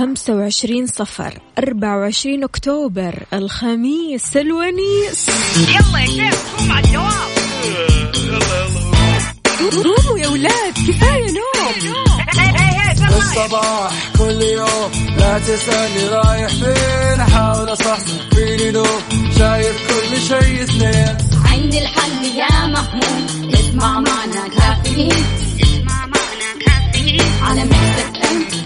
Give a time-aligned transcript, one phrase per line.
[0.00, 5.28] خمسة وعشرين صفر أربعة وعشرين أكتوبر الخميس الونيس.
[5.58, 7.30] يلا يا كيف قوم على الدوام
[9.72, 11.74] قوموا يا ولاد كفاية نوم.
[13.18, 17.20] الصباح كل يوم لا تسألني رايح فين.
[17.20, 18.86] أحاول أصحصح فيني لو
[19.38, 25.24] شايف كل شيء سنين عندي الحل يا محمود اسمع معنا كافيين.
[25.62, 27.20] اسمع معنا كافيين.
[27.42, 28.59] على مكتب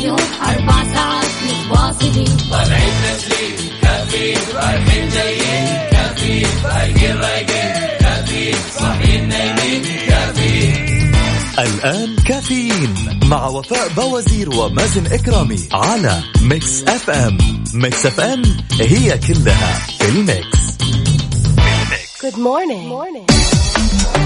[0.00, 8.54] ام كل يوم أربع ساعات متواصلين طالعين تسليم كافيين رايحين جايين كافيين رايقين رايقين كافيين
[8.78, 11.12] صاحيين نايمين كافيين
[11.58, 17.38] الآن كافيين مع وفاء بوازير ومازن إكرامي على Mix FM
[17.74, 18.42] Mix FM
[18.80, 20.60] هي كلها في ال mix
[22.20, 22.82] Good morning.
[22.82, 24.19] Good morning.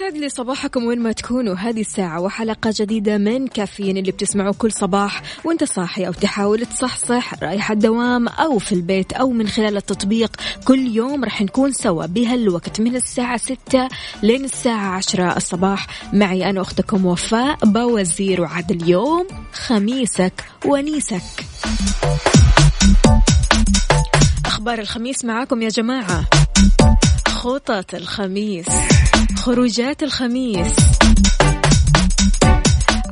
[0.00, 1.54] ويسعد لي صباحكم وين ما تكونوا.
[1.54, 7.42] هذه الساعة وحلقة جديدة من كافيين اللي بتسمعوه كل صباح وانت صاحي أو تحاول تصحصح
[7.42, 10.36] رايح الدوام أو في البيت أو من خلال التطبيق.
[10.64, 13.88] كل يوم راح نكون سوا بهالوقت من الساعة ستة
[14.22, 15.86] لين الساعة عشرة الصباح.
[16.12, 21.22] معي أنا أختكم وفاء بوزير وعد اليوم خميسك ونيسك.
[24.46, 26.24] أخبار الخميس معاكم يا جماعة.
[27.28, 28.66] خطط الخميس.
[29.38, 30.76] خروجات الخميس.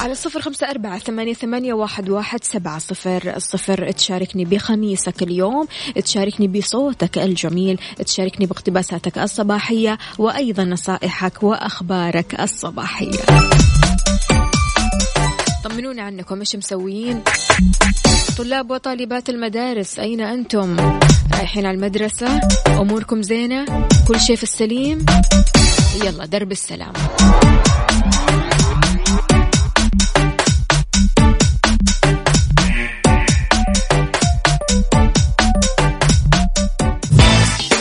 [0.00, 5.66] على صفر خمسة أربعة ثمانية, ثمانية واحد, واحد سبعة صفر الصفر تشاركني بخميسك اليوم
[6.04, 13.18] تشاركني بصوتك الجميل تشاركني باقتباساتك الصباحية وأيضا نصائحك وأخبارك الصباحية.
[15.64, 17.22] طمنونا عنكم إيش مسويين
[18.38, 20.76] طلاب وطالبات المدارس أين أنتم؟
[21.32, 25.06] رايحين على المدرسة؟ أموركم زينة؟ كل شيء في السليم؟
[26.04, 26.92] يلا درب السلام.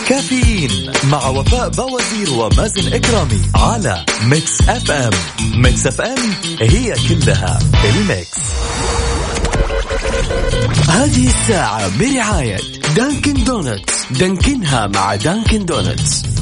[0.07, 5.11] كافيين مع وفاء بوازير ومازن إكرامي على Mix FM.
[5.55, 8.37] Mix FM هي كلها ال mix.
[10.89, 12.57] هذه الساعة برعاية
[12.95, 14.05] Dunkin' Donuts.
[14.11, 16.34] دانكنها مع Dunkin' Donuts.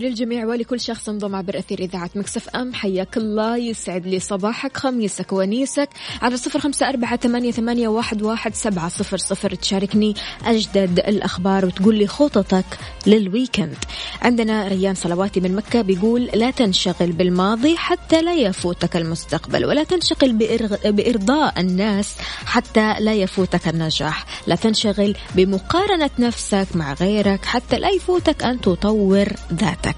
[0.00, 2.74] للجميع ولكل شخص انضم عبر أثير إذاعة Mix FM.
[2.74, 5.88] حياك الله يسعد لي صباحك خميسك ونيسك.
[6.22, 9.54] على صفر خمسة أربعة ثمانية, ثمانية واحد, واحد سبعة صفر صفر.
[9.54, 12.64] تشاركني أجدد الأخبار وتقول لي خططك
[13.06, 13.76] لل weekend.
[14.22, 20.32] عندنا ريان صلواتي من مكة بيقول لا تنشغل بالماضي حتى لا يفوتك المستقبل ولا تنشغل.
[20.84, 24.26] بإرضاء الناس حتى لا يفوتك النجاح.
[24.46, 29.89] لا تنشغل بمقارنة نفسك مع غيرك حتى لا يفوتك أن تطور ذاتك.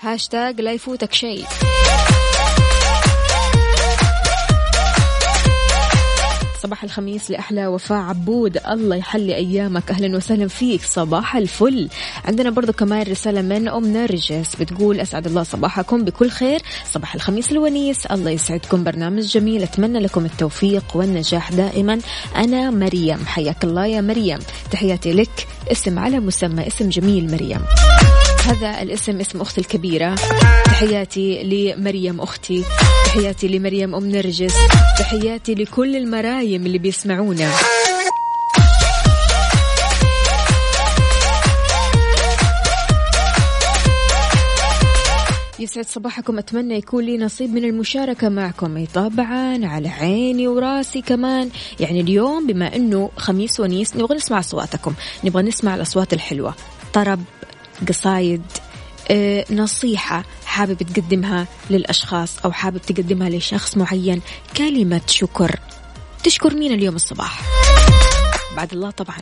[0.00, 1.44] هاشتاج لا يفوتك شيء.
[6.62, 8.58] صباح الخميس لأحلى وفاء عبود.
[8.68, 9.90] الله يحلي أيامك.
[9.90, 10.84] أهلا وسهلا فيك.
[10.84, 11.88] صباح الفل.
[12.24, 16.60] عندنا برضو كمان رسالة من أم نرجس بتقول أسعد الله صباحكم بكل خير.
[16.84, 18.06] صباح الخميس الونيس.
[18.06, 18.84] الله يسعدكم.
[18.84, 19.62] برنامج جميل.
[19.62, 22.00] أتمنى لكم التوفيق والنجاح دائما.
[22.36, 23.26] أنا مريم.
[23.26, 24.38] حياك الله يا مريم.
[24.70, 25.46] تحياتي لك.
[25.72, 27.60] اسم على مسمى اسم جميل مريم.
[28.46, 30.14] هذا الاسم اسم أختي الكبيرة.
[30.64, 32.64] تحياتي لمريم أختي.
[33.04, 34.54] تحياتي لمريم أم نرجس.
[34.98, 37.50] تحياتي لكل المرايم اللي بيسمعونا.
[45.60, 46.38] يسعد صباحكم.
[46.38, 48.84] أتمنى يكون لي نصيب من المشاركة معكم.
[48.94, 51.50] طبعا على عيني وراسي كمان.
[51.80, 54.94] يعني اليوم بما أنه خميس ونيس نبغى نسمع أصواتكم.
[55.24, 56.54] نبغى نسمع الأصوات الحلوة.
[56.92, 57.20] طرب
[57.88, 58.42] قصايد
[59.10, 64.20] آه، نصيحة حابب تقدمها للأشخاص أو حابب تقدمها لشخص معين.
[64.56, 65.60] كلمة شكر.
[66.24, 67.40] تشكر مين اليوم الصباح؟
[68.56, 69.18] بعد الله طبعا.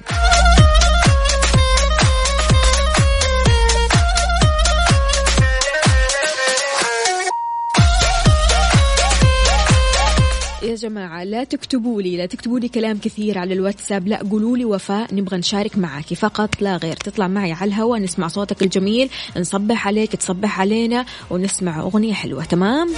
[10.62, 14.64] يا جماعة لا تكتبوا لي لا تكتبوا لي كلام كثير على الواتساب لا قولوا لي
[14.64, 16.96] وفاء نبغى نشارك معك فقط لا غير.
[16.96, 22.88] تطلع معي على الهواء نسمع صوتك الجميل نصبح عليك تصبح علينا ونسمع أغنية حلوة تمام؟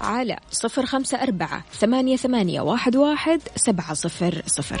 [0.00, 4.80] على صفر خمسة أربعة ثمانية, ثمانية واحد, واحد سبعة صفر صفر.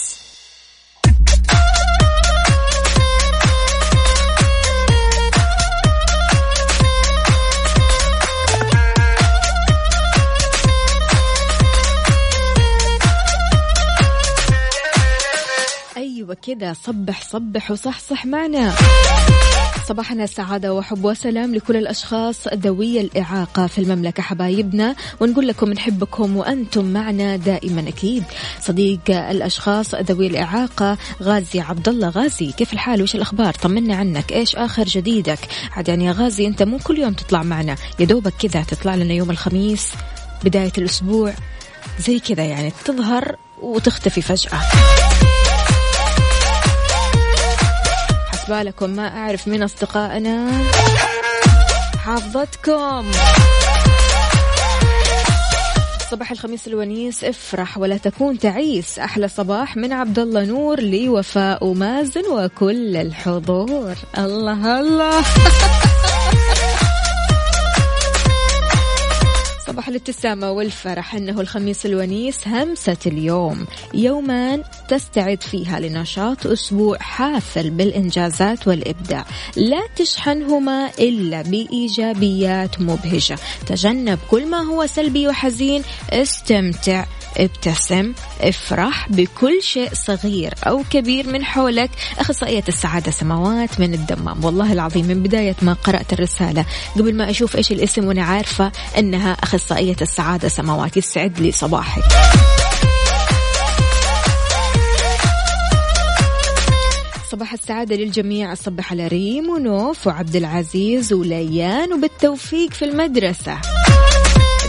[16.47, 18.73] كذا صبح صبح وصحصح معنا.
[19.87, 26.85] صباحنا سعادة وحب وسلام لكل الأشخاص ذوي الإعاقة في المملكة حبايبنا ونقول لكم نحبكم وأنتم
[26.85, 28.23] معنا دائما أكيد.
[28.61, 34.31] صديق الأشخاص ذوي الإعاقة غازي عبد الله غازي كيف الحال؟ وش الأخبار؟ طمنا عنك.
[34.31, 35.39] إيش آخر جديدك؟
[35.71, 39.13] عاد يعني يا غازي أنت مو كل يوم تطلع معنا يا دوبك كذا تطلع لنا
[39.13, 39.91] يوم الخميس
[40.43, 41.33] بداية الأسبوع
[41.99, 44.61] زي كذا يعني تظهر وتختفي فجأة.
[48.49, 50.51] بالكم ما أعرف من أصدقائنا.
[51.97, 53.11] حافظتكم.
[56.11, 58.99] صباح الخميس الونيس افرح ولا تكون تعيس.
[58.99, 63.95] أحلى صباح من عبد الله نور لوفاء ومازن وكل الحضور.
[64.17, 65.23] الله الله.
[69.71, 71.15] صباح الابتسامة والفرح.
[71.15, 73.67] أنه الخميس الونيس همسة اليوم.
[73.93, 79.25] يومان تستعد فيها لنشاط أسبوع حافل بالإنجازات والإبداع.
[79.55, 83.37] لا تشحنهما إلا بإيجابيات مبهجة.
[83.67, 85.83] تجنب كل ما هو سلبي وحزين.
[86.09, 87.05] استمتع
[87.37, 91.89] ابتسم افرح بكل شيء صغير أو كبير من حولك.
[92.19, 94.45] أخصائية السعادة سماوات من الدمام.
[94.45, 99.31] والله العظيم من بداية ما قرأت الرسالة قبل ما أشوف إيش الاسم وأنا عارفة أنها
[99.31, 100.97] أخصائية السعادة سماوات.
[100.97, 102.03] يسعد لي صباحك.
[107.31, 108.53] صباح السعادة للجميع.
[108.53, 113.57] أصبح على ريم ونوف وعبد العزيز وليان وبالتوفيق في المدرسة.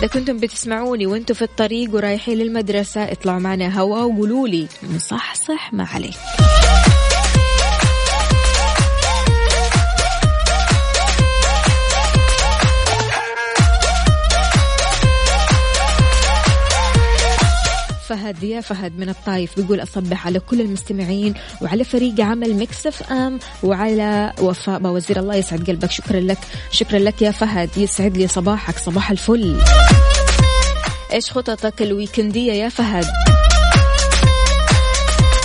[0.02, 4.66] إذا كنتم بتسمعوني وأنتم في الطريق ورايحين للمدرسة اطلعوا معنا هوا وقولوا لي.
[4.94, 6.14] مصحصح ما عليك.
[18.12, 23.38] فهد يا فهد من الطايف بيقول أصبح على كل المستمعين وعلى فريق عمل مكسف أم
[23.62, 25.90] وعلى وفاء وزير الله يسعد قلبك.
[25.90, 26.38] شكرا لك
[26.70, 27.70] شكرا لك يا فهد.
[27.76, 28.78] يسعد لي صباحك.
[28.78, 29.56] صباح الفل.
[31.12, 33.04] إيش خططك الويكندية يا فهد؟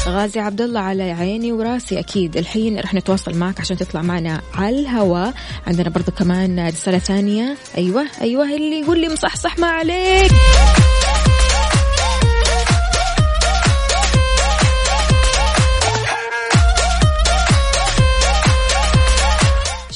[0.07, 1.99] غازي عبد الله على عيني وراسي.
[1.99, 5.33] أكيد الحين رح نتواصل معك عشان تطلع معنا على الهواء
[5.67, 7.57] عندنا برضو كمان رسالة ثانية.
[7.77, 10.31] أيوه أيوه اللي يقول لي مصحصح ما عليك.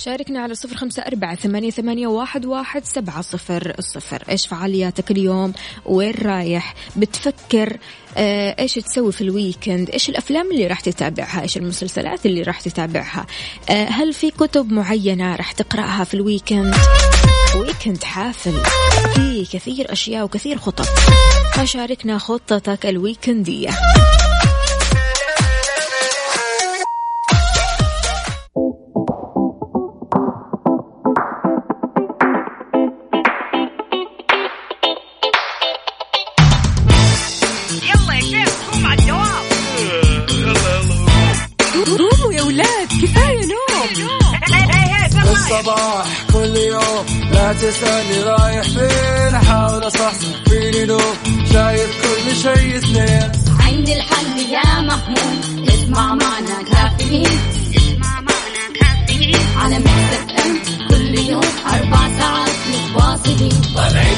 [0.04, 5.54] شاركنا على صفر خمسة أربعة ثمانية, ثمانية واحد, واحد سبعة صفر الصفر إيش فعالياتك اليوم؟
[5.86, 7.78] وين رايح؟ بتفكر؟
[8.18, 12.62] آه إيش تسوي في ال weekend؟ إيش الأفلام اللي راح تتابعها؟ إيش المسلسلات اللي راح
[12.62, 13.26] تتابعها؟
[13.70, 16.76] آه هل في كتب معينة راح تقرأها في ال weekend؟
[17.56, 18.62] weekend حافل.
[19.16, 20.88] في كثير أشياء وكثير خطط.
[21.54, 23.70] فشاركنا خطتك الويكندية.
[46.02, 51.00] الصباح كل يوم لا تسألني رايح فين أحاول أصحصح فيني لو
[51.54, 57.40] شايف كل شيء سنين عندي الحل يا محمود اسمع معنا كافيين.
[57.78, 59.40] اسمع معنا كافيين.
[59.58, 61.42] على مكتب أم كل يوم
[61.74, 63.62] أربع ساعات متواصلين.
[63.76, 64.18] طالعين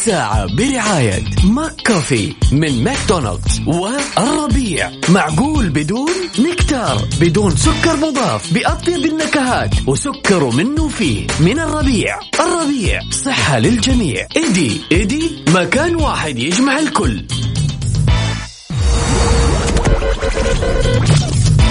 [0.00, 4.90] الساعة برعاية McCoffee من ماكدونالدز والربيع.
[5.08, 11.26] معقول بدون نكتار بدون سكر مضاف بأطيب النكهات وسكر منه فيه.
[11.40, 12.18] من الربيع.
[12.40, 14.26] الربيع صحة للجميع.
[14.36, 17.24] eddy eddy مكان واحد يجمع الكل.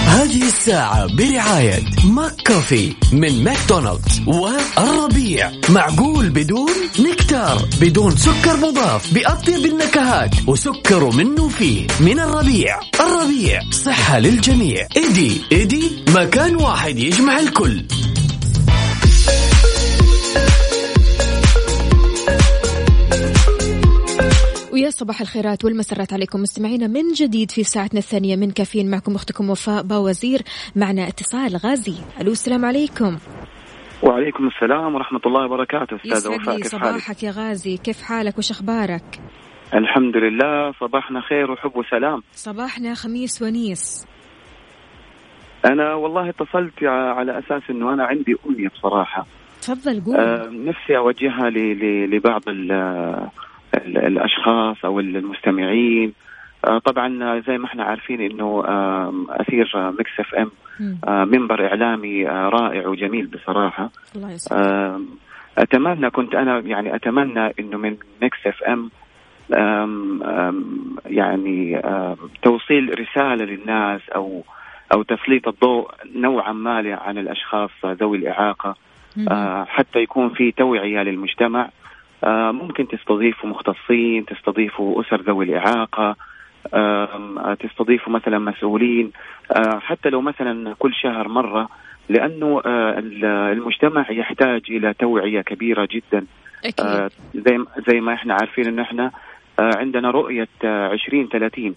[0.06, 5.52] هذه الساعة برعاية McCoffee من ماكدونالدز والربيع.
[5.68, 12.80] معقول بدون نكتار بدون سكر مضاف بأطيب النكهات وسكر منه فيه من الربيع.
[13.00, 14.86] الربيع صحة للجميع.
[14.96, 17.84] eddy eddy مكان واحد يجمع الكل.
[24.72, 29.50] ويا صباح الخيرات والمسرات عليكم مستمعينا من جديد في ساعتنا الثانية من كافيين معكم أختكم
[29.50, 30.40] وفاء باوزير
[30.76, 31.94] معنا اتصال غازي.
[32.20, 33.18] ألو السلام عليكم.
[34.02, 37.76] وعليكم السلام ورحمة الله وبركاته أستاذ يسعد وفاء كيف حالك؟ صباحك يا غازي.
[37.76, 39.20] كيف حالك؟ وش أخبارك؟
[39.74, 42.22] الحمد لله صباحنا خير وحب وسلام.
[42.32, 44.06] صباحنا خميس ونيس.
[45.64, 49.26] أنا والله اتصلت على أساس أنه أنا عندي أمنية بصراحة.
[49.62, 51.50] تفضل قول آه نفسي أوجهها
[52.06, 52.42] لبعض
[53.74, 56.12] ال ال الأشخاص أو المستمعين.
[56.68, 60.50] آه طبعا زي ما إحنا عارفين إنه آه أثير Mix FM.
[61.08, 63.90] آه منبر إعلامي آه رائع وجميل بصراحة.
[64.16, 65.00] الله
[65.58, 68.90] أتمنى كنت أنا يعني أتمنى إنه من Mix FM
[71.06, 71.82] يعني
[72.42, 74.44] توصيل رسالة للناس أو
[74.94, 78.76] أو تسليط الضوء نوعا ما عن الأشخاص ذوي الإعاقة.
[79.30, 81.62] آه، حتى يكون في توعية للمجتمع.
[81.62, 81.70] آه،
[82.52, 86.16] ممكن تستضيفوا مختصين تستضيفوا أسر ذوي الإعاقة
[86.74, 89.10] آم، آه، تستضيفوا مثلا مسؤولين
[89.52, 91.28] آه، حتى لو مثلا كل شهر
[92.66, 96.26] آه، ال- المجتمع يحتاج إلى توعية كبيرة جدا.
[96.64, 96.86] أكيد.
[96.86, 99.10] آه، زي ما- زي ما إحنا عارفين انه إحنا
[99.58, 101.74] آه، عندنا رؤية آه، 2030 و-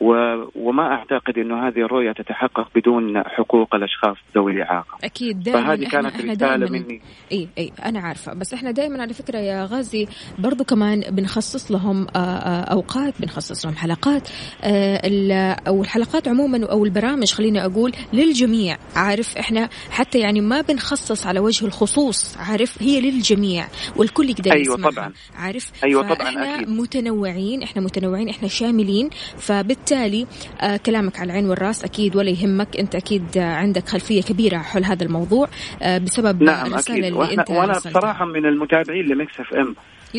[0.00, 4.98] وما أعتقد إنه هذه الرؤية تتحقق بدون حقوق الأشخاص ذوي الإعاقة.
[5.04, 7.00] أكيد دائما فهذه إحنا كانت إحنا رسالة مني.
[7.32, 8.34] إي إي أنا عارفة.
[8.34, 10.06] بس إحنا دائما على فكرة يا غازي
[10.38, 14.28] برضو كمان بنخصص لهم آه، آه، أوقات بنخصص لهم حلقات
[14.64, 18.76] آه، أو الحلقات عموما أو البرامج خليني أقول للجميع.
[18.96, 24.74] عارف إحنا حتى يعني ما بنخصص على وجه الخصوص عارف هي للجميع والكل يقدر أيوة
[24.74, 24.90] يسمعها.
[24.92, 25.12] طبعاً.
[25.34, 26.68] عارف؟ أيوة طبعاً أكيد.
[26.68, 32.76] متنوعين إحنا متنوعين إحنا شاملين فبالتالي آه كلامك على العين والرأس أكيد ولا يهمك.
[32.78, 35.48] أنت أكيد آه، عندك خلفية كبيرة حول هذا الموضوع
[35.82, 37.04] آه بسبب نعم الرساله أكيد.
[37.04, 37.98] اللي وأنا, أنت وأنا رسلتها.
[37.98, 39.74] بصراحة من المتابعين ل Mix FM.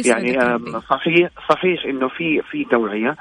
[0.05, 0.37] يعني
[0.89, 3.15] صحيح صحيح إنه في في توعية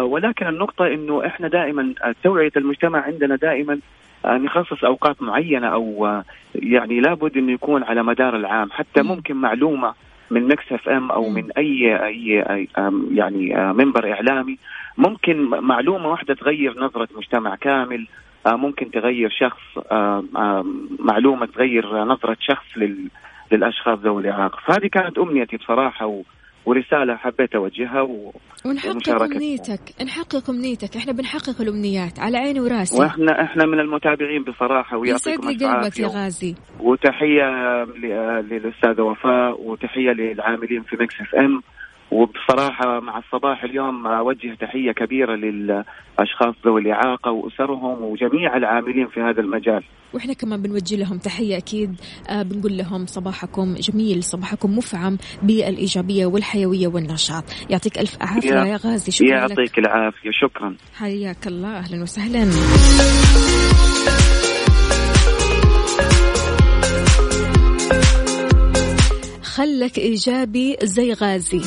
[0.00, 3.78] ولكن النقطة إنه إحنا دائما توعية المجتمع عندنا دائما
[4.26, 6.06] نخصص أوقات معينة أو
[6.54, 8.70] يعني لابد إنه يكون على مدار العام.
[8.70, 9.08] حتى مم.
[9.08, 9.94] ممكن معلومة
[10.34, 11.28] من Mix FM أو.
[11.30, 12.68] من اي اي, أي
[13.10, 14.58] يعني آه، منبر اعلامي
[14.98, 18.06] ممكن معلومة واحدة تغير نظرة مجتمع كامل
[18.46, 19.62] آه، ممكن تغير شخص
[19.92, 23.08] آم، معلومة تغير نظرة شخص لل
[23.52, 26.20] للأشخاص ذوي الإعاقة فهذه كانت أمنيتي بصراحة.
[26.66, 28.32] ورسالة حبيت أوجهها و...
[28.66, 29.22] ونحقق.
[29.22, 29.80] أمنيتك.
[30.04, 30.96] نحقق أمنيتك.
[30.96, 32.18] إحنا بنحقق الأمنيات.
[32.18, 32.98] على عيني وراسي.
[32.98, 36.54] وإحنا إحنا من المتابعين بصراحة يسعد ويعطيكم لي قلبك يا غازي.
[36.80, 37.48] وتحية
[38.40, 41.62] للأستاذة وفاء وتحية للعاملين في Mix FM.
[42.14, 49.40] وبصراحة مع الصباح اليوم أوجه تحية كبيرة للأشخاص ذوي الإعاقة وأسرهم وجميع العاملين في هذا
[49.40, 49.82] المجال.
[50.14, 51.94] وإحنا كمان بنوجه لهم تحية أكيد.
[52.30, 57.44] آه بنقول لهم صباحكم جميل صباحكم مفعم بالإيجابية والحيوية والنشاط.
[57.70, 60.74] يعطيك ألف عافية يا- يا غازي شكرا يعطيك العافية شكرا.
[60.98, 62.44] حياك الله أهلا وسهلا.
[69.54, 71.60] خلك إيجابي زي غازي.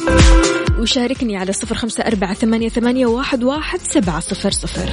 [0.79, 4.89] وشاركني على صفر خمسة أربعة ثمانية, ثمانية واحد, واحد سبعة صفر صفر.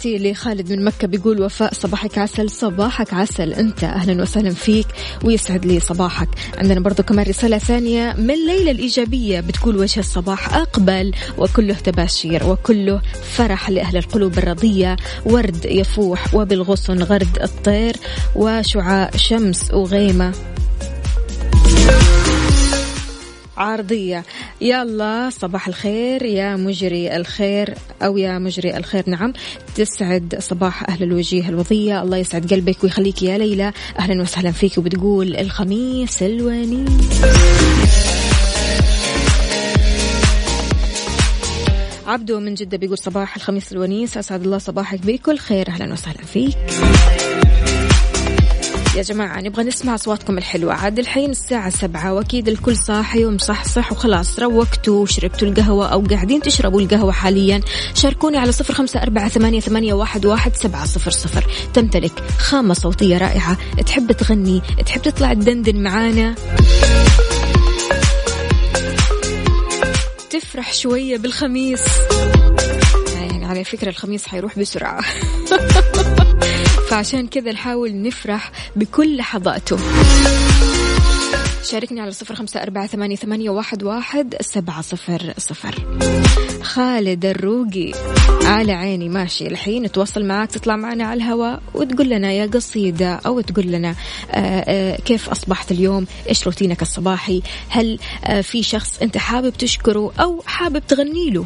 [0.00, 3.52] تحياتي لخالد من مكة بيقول وفاء صباحك عسل صباحك عسل.
[3.52, 4.86] أنت أهلا وسهلا فيك
[5.24, 6.28] ويسعد لي صباحك.
[6.58, 8.14] عندنا برضو كمان رسالة ثانية.
[8.18, 13.00] من ليلى الإيجابية بتقول وجه الصباح أقبل وكله تباشير وكله
[13.32, 14.96] فرح لأهل القلوب الرضية.
[15.24, 17.96] ورد يفوح وبالغصن غرد الطير
[18.36, 20.32] وشعاع شمس وغيمة.
[23.60, 24.24] عارضية
[24.60, 29.04] يلا صباح الخير يا مجري الخير أو يا مجري الخير.
[29.06, 29.32] نعم
[29.74, 32.02] تسعد صباح أهل الوجيه الوضية.
[32.02, 33.72] الله يسعد قلبك ويخليك يا ليلى.
[33.98, 37.22] أهلا وسهلا فيك وبتقول الخميس الونيس.
[42.06, 44.16] عبدو من جدة بيقول صباح الخميس الونيس.
[44.16, 45.68] أسعد الله صباحك بكل خير.
[45.68, 46.56] أهلا وسهلا فيك.
[48.96, 50.74] يا جماعة نبغى نسمع أصواتكم الحلوة.
[50.74, 54.38] عاد الحين الساعة سبعة وأكيد الكل صاحي ومصحصح وخلاص.
[54.38, 57.60] روقتوا وشربتوا القهوة أو قاعدين تشربوا القهوة حاليا.
[57.94, 61.50] شاركوني على صفر خمسة أربعة ثمانية, ثمانية واحد, واحد سبعة صفر صفر.
[61.74, 63.58] تمتلك خامة صوتية رائعة.
[63.86, 66.34] تحب تغني تحب تطلع تدندن معانا؟
[70.30, 71.84] تفرح شوية بالخميس.
[73.14, 75.00] يعني على فكرة الخميس حيروح بسرعة.
[76.90, 79.78] فعشان كذا نحاول نفرح بكل لحظاته.
[81.70, 85.74] شاركني على صفر خمسة أربعة ثمانية, ثمانية واحد, واحد سبعة صفر صفر.
[86.62, 87.92] خالد الروقي
[88.44, 89.46] على عيني ماشي.
[89.46, 93.94] الحين نتواصل معاك تطلع معنا على الهواء وتقول لنا يا قصيدة أو تقول لنا
[94.30, 97.98] آآ آآ كيف أصبحت اليوم؟ إيش روتينك الصباحي؟ هل
[98.42, 101.44] في شخص أنت حابب تشكره أو حابب تغني له؟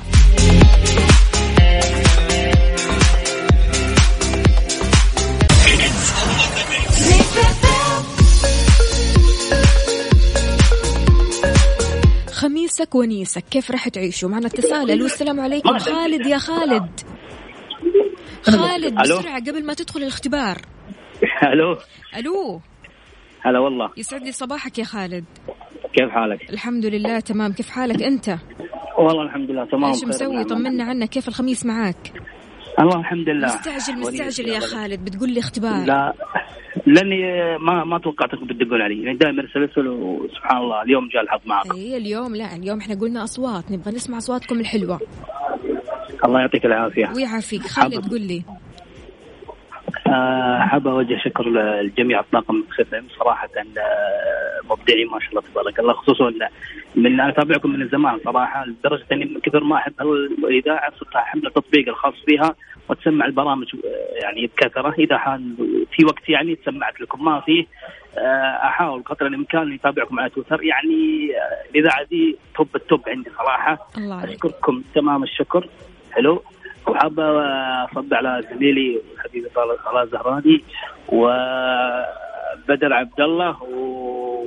[12.45, 14.91] خميسك ونيسك كيف راح تعيشوا؟ معنا اتصال.
[14.91, 15.79] ألو السلام عليكم.
[15.79, 17.01] خالد يا خالد.
[18.43, 20.57] خالد بسرعة قبل ما تدخل الاختبار.
[21.53, 21.77] ألو؟
[22.17, 22.61] ألو؟
[23.41, 23.91] هلا والله.
[23.97, 25.25] يسعد لي صباحك يا خالد.
[25.93, 27.53] كيف حالك؟ الحمد لله تمام.
[27.53, 28.39] كيف حالك أنت؟
[28.99, 29.93] والله الحمد لله تمام.
[29.93, 32.13] إيش مسوي؟ طمنا عنك كيف الخميس معاك؟
[32.81, 33.47] الله الحمد لله.
[33.47, 35.85] مستعجل مستعجل يا خالد بتقول لي اختبار.
[35.85, 36.14] لا
[36.87, 37.19] لأني
[37.59, 41.97] ما ما توقعتكم بتدقون علي يعني دائما أرسل وسبحان الله اليوم جاء الحظ معكم اي
[41.97, 45.00] اليوم لا اليوم إحنا قلنا أصوات نبغى نسمع أصواتكم الحلوة.
[46.25, 47.12] الله يعطيك العافية.
[47.16, 48.43] ويعافيك خالد قل لي.
[50.61, 51.49] حاب أوجه شكر
[51.83, 56.33] لجميع الطاقم الخدمه صراحة آه، مبدعين ما شاء الله تبارك الله خصوصا
[56.97, 59.94] من أنا أتابعكم من زمان صراحة لدرجة إني من كثر ما أحب
[60.44, 62.54] الإذاعة صرت احمل التطبيق الخاص فيها
[62.88, 64.94] وتسمع البرامج آه، يعني بكثرة.
[64.99, 65.54] إذا حال
[65.92, 67.25] في وقت يعني سمعت لكم.
[67.25, 67.66] ما فيه
[68.68, 70.62] أحاول قدر الإمكان اتابعكم على تويتر.
[70.62, 71.30] يعني
[71.71, 73.88] الإذاعة دي توب التوب عندي صراحة.
[73.99, 74.35] الله عليك.
[74.35, 75.68] أشكركم تمام الشكر.
[76.12, 76.42] حلو
[76.88, 77.25] وحابة
[77.85, 80.65] أصب على زميلي حبيبي طلال الزهراني
[81.08, 83.63] وبدر عبد الله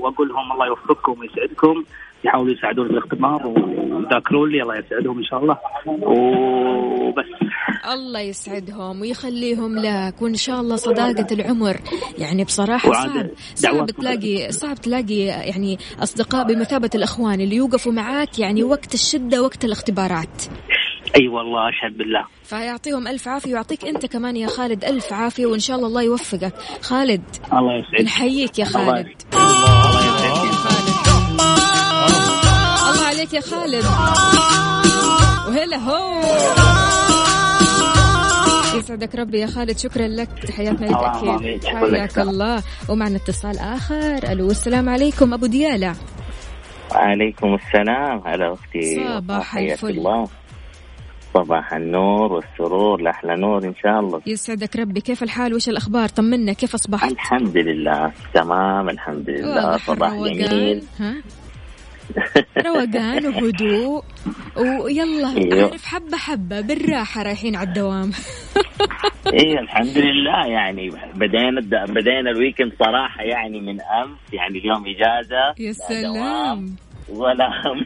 [0.01, 1.83] وأقول لهم الله يوفقكم ويسعدكم
[2.23, 5.57] يحاولوا يساعدوني بالاختبار ويذاكرون لي الله يسعدهم إن شاء الله.
[5.87, 7.25] وبس.
[7.93, 11.77] الله يسعدهم ويخليهم لك وإن شاء الله صداقة العمر.
[12.17, 18.63] يعني بصراحة صعب صعب تلاقي صعب تلاقي يعني أصدقاء بمثابة الأخوان اللي يوقفوا معاك يعني
[18.63, 20.43] وقت الشدة وقت الاختبارات.
[21.17, 22.25] أي أيوة والله أشهد بالله.
[22.43, 26.53] فيعطيهم ألف عافية ويعطيك أنت كمان يا خالد ألف عافية وإن شاء الله الله يوفقك.
[26.81, 27.21] خالد
[27.53, 28.01] الله يسعدك.
[28.05, 28.87] نحييك يا خالد.
[28.87, 30.45] الله يسعدك.
[30.45, 30.89] يا خالد
[32.89, 33.85] الله عليك يا خالد.
[35.47, 36.21] وهلا هو.
[38.77, 40.29] يسعدك ربي يا خالد شكرا لك.
[40.47, 41.65] تحياتنا لك أكيد.
[41.65, 42.63] حياك الله.
[42.89, 44.31] ومعنا اتصال آخر.
[44.31, 45.95] ألو السلام عليكم أبو ديالة.
[46.91, 48.21] وعليكم السلام.
[48.25, 49.07] هلا أختي.
[49.07, 49.89] صباح الفل.
[49.89, 50.27] الله.
[51.37, 54.21] صباح النور والسرور لأحلى نور إن شاء الله.
[54.25, 59.77] يسعدك ربي كيف الحال؟ وش الأخبار؟ طمنا كيف أصبحت؟ الحمد لله تمام الحمد لله.
[59.77, 60.83] صباح جميل.
[60.99, 61.15] ها؟
[62.65, 64.03] روقان وهدوء.
[64.57, 65.63] ويلا أيوه.
[65.63, 68.11] عارف حبة حبة بالراحة رايحين على الدوام.
[69.33, 75.53] إيه الحمد لله يعني بدينا بدينا الويكند صراحة يعني من أمس يعني اليوم إجازة.
[75.59, 76.75] يا سلام.
[77.09, 77.85] ولا هم.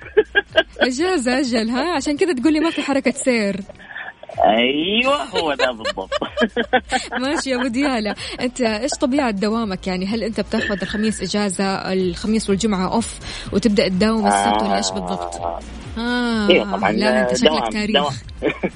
[0.79, 3.55] اجازة أجل ها؟ عشان كذا تقول لي ما في حركة سير.
[4.43, 6.09] أيوه هو ده بالضبط.
[7.21, 12.49] ماشي يا ابو ديالا أنت إيش طبيعة دوامك؟ يعني هل أنت بتاخذ الخميس إجازة الخميس
[12.49, 13.19] والجمعة أوف
[13.53, 15.35] وتبدأ تداوم السبت ولا إيش بالضبط؟
[15.97, 17.91] آه أيوه طبعا لا أنت شكلك تاريخ.
[18.01, 18.13] دوام.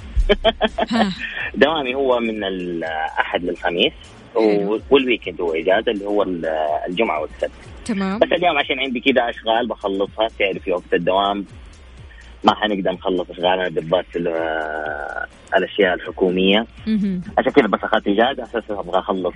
[1.55, 3.93] دوامي هو من الأحد للخميس
[4.91, 6.23] والويكند هو إجازة اللي هو
[6.87, 7.51] الجمعة والسبت.
[7.85, 8.19] تمام.
[8.19, 11.45] بس اليوم عشان عندي كذا أشغال بخلصها تعرفي وقت الدوام
[12.43, 14.19] ما حنقدر نخلص أشغالنا بالذات في
[15.57, 16.65] الأشياء الحكومية.
[17.37, 19.35] عشان كذا بس أخذت إجازة أساس أبغى أخلص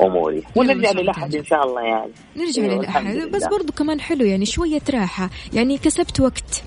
[0.00, 0.42] أموري.
[0.56, 2.12] ونرجع للأحد إن شاء الله يعني.
[2.36, 5.30] نرجع للأحد بس برضو كمان حلو يعني شوية راحة.
[5.52, 6.62] يعني كسبت وقت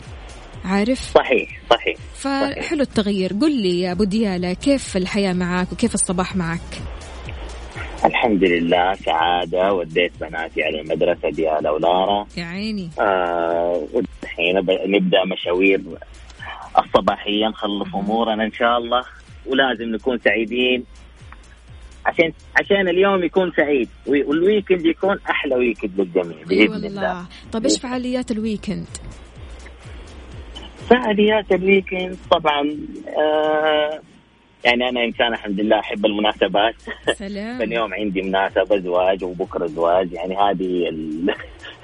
[0.65, 3.33] عارف؟ صحيح صحيح فحلو التغيير.
[3.41, 6.81] قل لي يا أبو ديالا كيف الحياة معك وكيف الصباح معك؟
[8.05, 12.89] الحمد لله سعادة وديت بناتي على المدرسة ديالا ولارا يا عيني.
[12.99, 14.55] آه والحين
[14.95, 15.81] نبدأ مشاوير
[16.77, 19.03] الصباحية نخلص أمورنا إن شاء الله.
[19.45, 20.83] ولازم نكون سعيدين.
[22.05, 23.89] عشان عشان اليوم يكون سعيد.
[24.07, 26.87] وال weekend يكون أحلى weekend للجميع بإذن والله.
[26.87, 27.25] الله.
[27.51, 28.87] طيب إيش فعاليات ال weekend؟
[30.89, 33.99] فعاليات ال weekend طبعا آه
[34.65, 36.75] يعني أنا إنسان الحمد لله أحب المناسبات.
[37.17, 37.61] سلام.
[37.67, 41.35] اليوم عندي مناسبة زواج وبكرة زواج يعني هذه ال...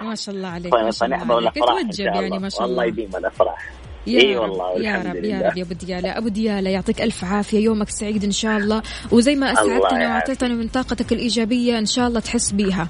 [0.02, 1.54] ما شاء الله عليك ما شاء الله عليك.
[1.54, 2.40] توجب يعني الله.
[2.40, 3.04] ما شاء والله الله.
[3.04, 3.70] يديم الأفراح.
[4.08, 6.18] يا رب والله يا رب يا رب يا أبو ديالة.
[6.18, 7.60] أبو ديالة يعطيك ألف عافية.
[7.60, 8.82] يومك سعيد إن شاء الله.
[9.12, 10.10] وزي ما الله اسعدتنا.
[10.10, 12.88] وأعطيتنا من طاقتك الإيجابية إن شاء الله تحس بيها.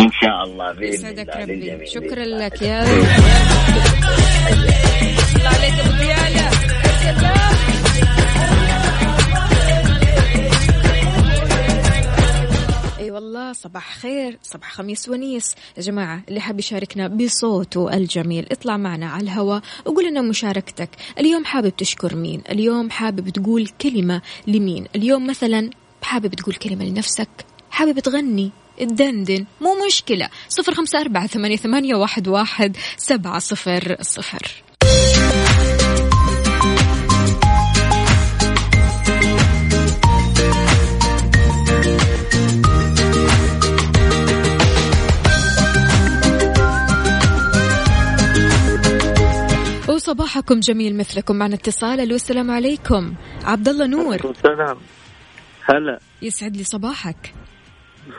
[0.00, 1.86] إن شاء الله بإذن يسعدك الله ربي.
[1.86, 2.46] شكرا الله.
[2.46, 2.82] لك يا
[5.36, 7.77] الله عليك أبو ديالة.
[12.98, 15.54] إي والله صباح خير صباح خميس ونيس.
[15.76, 20.90] يا جماعة اللي حاب يشاركنا بصوته الجميل اطلع معنا على الهواء وقول لنا مشاركتك.
[21.18, 25.70] اليوم حابب تشكر مين؟ اليوم حابب تقول كلمة لمين؟ اليوم مثلا
[26.02, 27.28] حابب تقول كلمة لنفسك.
[27.70, 30.28] حابب تغني الدندن مو مشكلة.
[30.48, 34.62] صفر خمسة أربعة ثمانية, ثمانية واحد, واحد سبعة صفر صفر.
[49.98, 52.00] وصباحكم جميل مثلكم معنا اتصال.
[52.00, 53.14] ألو السلام عليكم.
[53.44, 54.14] عبد الله نور.
[54.14, 54.76] السلام.
[55.64, 55.98] هلا.
[56.22, 57.34] يسعد لي صباحك.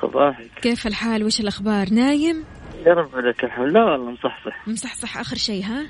[0.01, 0.49] صباحك.
[0.61, 2.45] كيف الحال؟ وش الأخبار؟ نايم؟
[2.85, 4.67] يا رب لك الحمد لا والله مصحصح.
[4.67, 5.17] مصحصح.
[5.17, 5.85] آخر شيء ها؟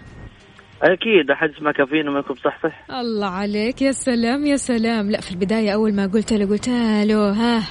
[0.83, 3.81] أكيد أحد اسمه كافيين وما يكون مصحصح الله عليك.
[3.81, 5.11] يا سلام يا سلام.
[5.11, 6.69] لا في البداية أول ما قلت له قلت
[7.03, 7.63] له ها.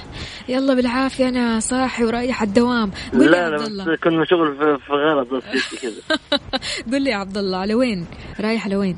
[0.49, 2.91] يلا بالعافية أنا صاحي ورايح الدوام.
[3.13, 6.17] قل لا لا بس كنت مشغول في, بس كذا.
[6.91, 8.05] قل لي يا عبد الله على وين
[8.39, 8.95] رايح على وين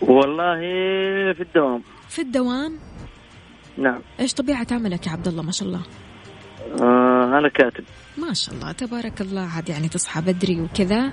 [0.00, 0.60] والله
[1.32, 1.82] في الدوام.
[2.08, 2.78] في الدوام؟
[3.78, 4.00] نعم.
[4.20, 5.80] إيش طبيعة عملك يا عبد الله؟ ما شاء الله.
[6.80, 7.84] آه أنا كاتب.
[8.18, 9.48] ما شاء الله تبارك الله.
[9.56, 11.12] عاد يعني تصحى بدري وكذا.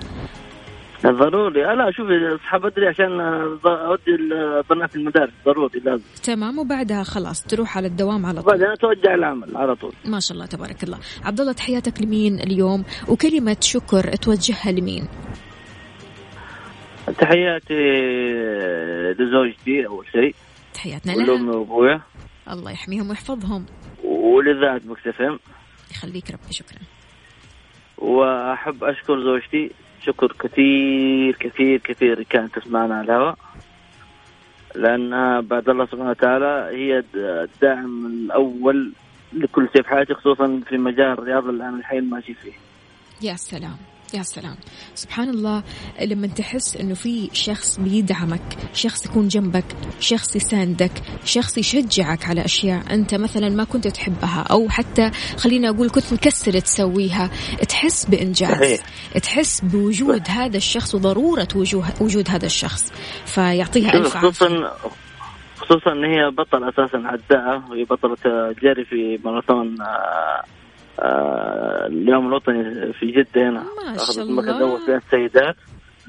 [1.06, 1.62] ضروري.
[1.62, 3.20] لا شوفي اصحى بدري عشان
[3.66, 6.04] أودي البنات المدارس ضروري لازم.
[6.22, 8.52] تمام وبعدها خلاص تروح على الدوام على طول.
[8.52, 9.92] بعدين اتوجه العمل على طول.
[10.04, 10.98] ما شاء الله تبارك الله.
[11.24, 15.08] عبد الله تحياتك لمين اليوم؟ وكلمة شكر توجهها لمين؟
[17.18, 17.74] تحياتي
[19.18, 20.34] لزوجتي أول شيء.
[20.74, 22.00] تحياتنا ولامي لها وأبويا.
[22.50, 23.66] الله يحميهم ويحفظهم.
[24.04, 25.38] ولذات مكتفهم
[25.90, 26.78] يخليك ربي شكرا.
[27.98, 29.70] وأحب أشكر زوجتي
[30.06, 33.36] شكر كثير كثير كثير كانت تسمعنا على الهواء
[34.74, 38.92] لأن بعد الله سبحانه وتعالى هي الداعم الأول
[39.32, 42.52] لكل شيء في حياتي خصوصا في مجال الرياضة اللي أنا الحين ماشي فيه.
[43.22, 43.76] يا سلام
[44.14, 44.56] يا سلام.
[44.94, 45.62] سبحان الله
[46.02, 49.64] لما تحس إنه في شخص بيدعمك شخص يكون جنبك
[50.00, 50.90] شخص يساندك
[51.24, 56.60] شخص يشجعك على أشياء أنت مثلا ما كنت تحبها أو حتى خلينا أقول كنت مكسر
[56.60, 57.30] تسويها
[57.68, 58.80] تحس بإنجاز صحيح.
[59.22, 62.92] تحس بوجود هذا الشخص وضرورة وجوه وجود هذا الشخص.
[63.26, 64.48] فيعطيها ألف خصوصا
[65.56, 70.42] خصوصا إن هي بطل أساسا عداءه وهي بطلة جري في ماراثون آه،
[70.98, 73.64] اليوم الوطني في جدة هنا.
[73.96, 74.56] شاء المركز الله.
[74.56, 75.56] الأول في السيدات.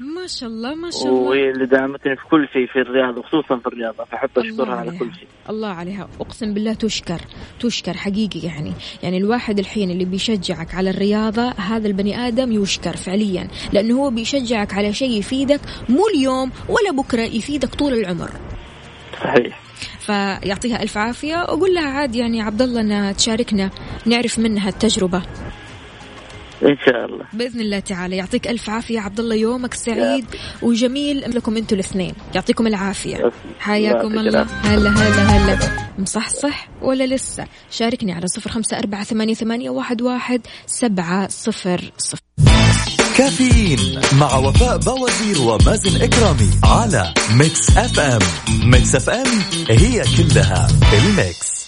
[0.00, 1.20] ما شاء الله ما شاء الله.
[1.20, 4.04] وهي اللي دعمتني في كل شيء في الرياضة خصوصا في الرياضة.
[4.36, 4.98] الله أشكرها على.
[4.98, 5.28] كل شيء.
[5.50, 6.08] الله عليها.
[6.20, 7.20] أقسم بالله تشكر
[7.60, 8.72] تشكر حقيقي يعني.
[9.02, 13.48] يعني الواحد الحين اللي بيشجعك على الرياضة هذا البني آدم يشكر فعليا.
[13.72, 18.30] لأنه هو بيشجعك على شيء يفيدك مو اليوم ولا بكرة يفيدك طول العمر.
[19.22, 19.65] صحيح.
[20.06, 21.36] فيعطيها ألف عافية.
[21.36, 23.70] واقول لها عاد يعني عبد الله انها تشاركنا
[24.06, 25.22] نعرف منها التجربة.
[26.62, 27.24] إن شاء الله.
[27.32, 28.16] بإذن الله تعالى.
[28.16, 30.24] يعطيك ألف عافية عبد الله يومك سعيد
[30.62, 31.20] وجميل.
[31.20, 32.14] لكم أنتم الاثنين.
[32.34, 33.32] يعطيكم العافية.
[33.58, 34.42] حياكم الله.
[34.42, 35.58] هلا هلا هلا.
[35.98, 42.20] مصحصح ولا لسه؟ شاركني على صفر خمسة أربعة ثمانية, ثمانية واحد, واحد سبعة صفر صفر.
[43.16, 48.18] كافيين مع وفاء باوزير ومازن إكرامي على Mix FM.
[48.64, 49.26] Mix FM
[49.68, 51.66] هي كلها ال mix.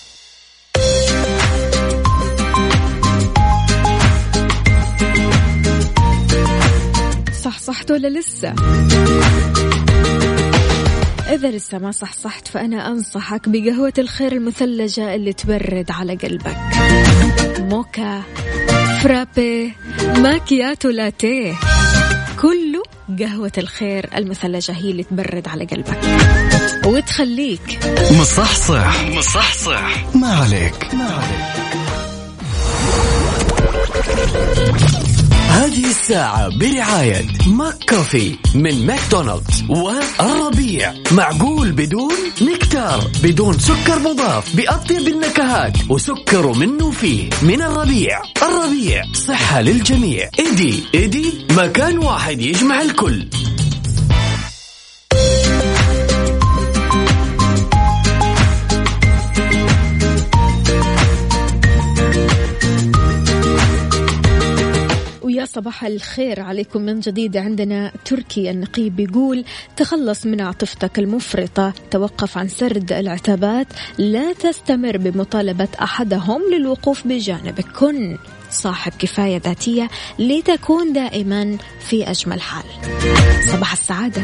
[7.42, 8.54] صح صحت ولا لسه؟
[11.30, 16.56] إذا لسه ما صح صحت فأنا أنصحك بقهوة الخير المثلجة اللي تبرد على قلبك.
[17.58, 18.22] موكا.
[19.02, 19.72] فرابي
[20.16, 21.54] ماكياتو لاتيه.
[22.40, 22.82] كله
[23.18, 25.98] قهوة الخير المثلجة هي اللي تبرد على قلبك.
[26.86, 27.78] وتخليك.
[28.10, 30.14] مصحصح مصحصح.
[30.14, 30.94] ما عليك.
[30.94, 31.58] ما عليك.
[35.58, 40.94] هذه الساعة برعاية McCoffee من ماكدونالدز والربيع.
[41.12, 44.56] معقول بدون نكتار بدون سكر مضاف.
[44.56, 47.30] بأطيب النكهات وسكر منه فيه.
[47.42, 48.22] من الربيع.
[48.42, 50.30] الربيع صحة للجميع.
[50.38, 53.26] eddy eddy مكان واحد يجمع الكل.
[65.48, 67.36] صباح الخير عليكم من جديد.
[67.36, 69.44] عندنا تركي النقيب بيقول
[69.76, 73.66] تخلص من عاطفتك المفرطة توقف عن سرد العتابات
[73.98, 78.18] لا تستمر بمطالبة أحدهم للوقوف بجانبك كن
[78.50, 82.64] صاحب كفاية ذاتية لتكون دائما في أجمل حال.
[83.52, 84.22] صباح السعادة.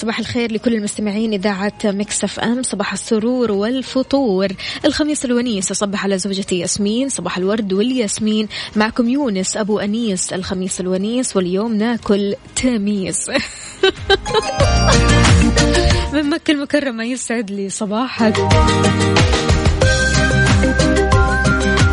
[0.00, 2.62] صباح الخير لكل المستمعين إذاعة مكسف أم.
[2.62, 4.48] صباح السرور والفطور.
[4.84, 8.48] الخميس الونيس أصبح على زوجتي ياسمين صباح الورد والياسمين.
[8.76, 13.30] معكم يونس أبو أنيس الخميس الونيس واليوم ناكل تميس
[16.14, 18.38] من مكة المكرمة يسعد لي صباحك.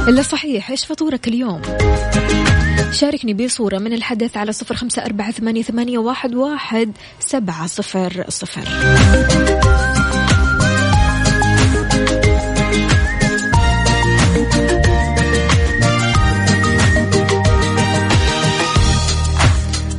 [0.08, 1.62] إلا صحيح إيش فطورك اليوم؟
[2.91, 8.63] شاركني بصورة من الحدث على صفر خمسة أربعة ثمانية, ثمانية واحد, واحد سبعة صفر صفر.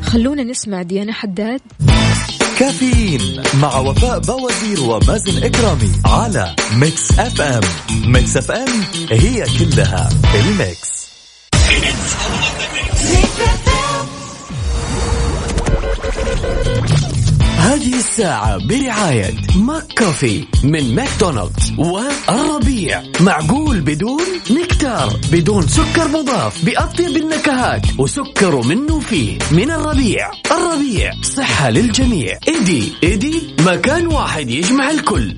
[0.02, 1.60] خلونا نسمع ديانا حداد.
[2.58, 7.62] كافيين مع وفاء باوزير ومازن إكرامي على Mix FM
[8.06, 10.97] Mix FM هي كلها ال mix.
[17.58, 23.02] هذه الساعة برعاية McCoffee من ماكدونالدز والربيع.
[23.20, 26.64] معقول بدون نكتار بدون سكر مضاف.
[26.64, 29.38] بأطيب النكهات وسكر منه فيه.
[29.50, 30.30] من الربيع.
[30.50, 32.38] الربيع صحة للجميع.
[32.48, 35.36] eddy eddy مكان واحد يجمع الكل.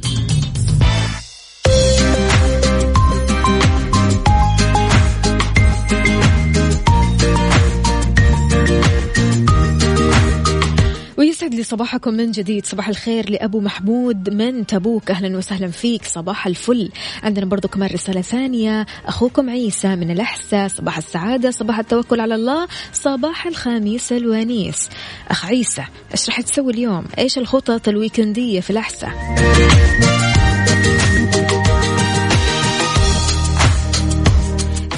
[11.20, 12.66] ويسعد لي صباحكم من جديد.
[12.66, 15.10] صباح الخير لأبو محمود من تبوك.
[15.10, 16.04] أهلا وسهلا فيك.
[16.04, 16.90] صباح الفل.
[17.22, 18.86] عندنا برضو كمان رسالة ثانية.
[19.06, 20.68] أخوكم عيسى من الأحساء.
[20.68, 21.50] صباح السعادة.
[21.50, 22.68] صباح التوكل على الله.
[22.92, 24.88] صباح الخميس الونيس.
[25.30, 29.10] أخ عيسى إيش راح تسوي اليوم؟ إيش الخطط الويكندية في الأحساء؟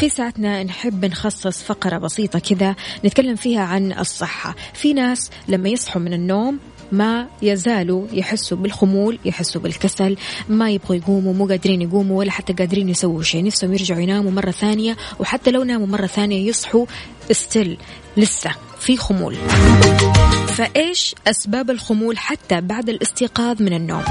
[0.03, 4.55] في ساعتنا نحب نخصص فقرة بسيطة كذا نتكلم فيها عن الصحة.
[4.75, 6.59] في ناس لما يصحوا من النوم
[6.93, 10.17] ما يزالوا يحسوا بالخمول يحسوا بالكسل
[10.49, 13.45] ما يبغوا يقوموا مو قادرين يقوموا ولا حتى قادرين يسووا شيء.
[13.45, 16.87] نفسهم يرجعوا يناموا مرة ثانية وحتى لو ناموا مرة ثانية يصحوا
[17.31, 17.77] استل
[18.17, 19.35] لسه في خمول.
[20.47, 24.05] فإيش أسباب الخمول حتى بعد الاستيقاظ من النوم؟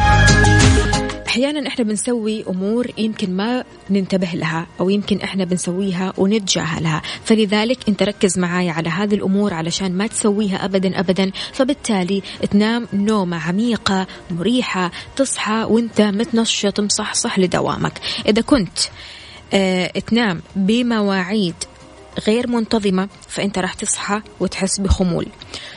[1.32, 8.04] أحيانا إحنا بنسوي أمور يمكن ما ننتبه لها أو يمكن إحنا بنسويها ونتجاهلها فلذلك أنت
[8.04, 11.32] ركز معاي على هذه الأمور علشان ما تسويها ابدا ابدا.
[11.54, 17.94] فبالتالي تنام نومة عميقة مريحة تصحى وأنت متنشط مصحصح لدوامك.
[18.28, 18.80] إذا كنت
[19.54, 21.56] آه تنام بمواعيد
[22.28, 25.28] غير منتظمة فأنت راح تصحى وتحس بخمول.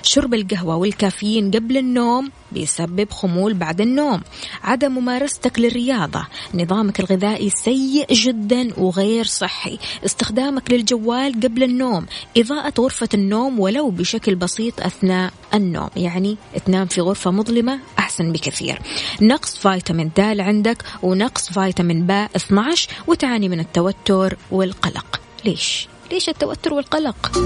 [0.03, 4.21] شرب القهوة والكافيين قبل النوم بيسبب خمول بعد النوم.
[4.63, 9.79] عدم ممارستك للرياضة نظامك الغذائي سيء جدا وغير صحي.
[10.05, 15.91] استخدامك للجوال قبل النوم إضاءة غرفة النوم ولو بشكل بسيط أثناء النوم.
[15.97, 18.79] يعني تنام في غرفة مظلمة أحسن بكثير.
[19.21, 25.21] نقص فيتامين د عندك ونقص فيتامين ب 12 وتعاني من التوتر والقلق.
[25.45, 27.39] ليش؟ ليش التوتر والقلق؟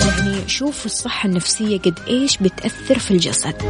[0.00, 3.62] يعني شوف الصحة النفسية قد إيش بتأثر في الجسد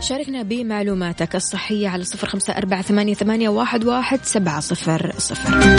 [0.00, 3.14] شاركنا بمعلوماتك الصحية على صفر خمسة أربعة ثمانية,
[3.84, 5.76] واحد سبعة صفر صفر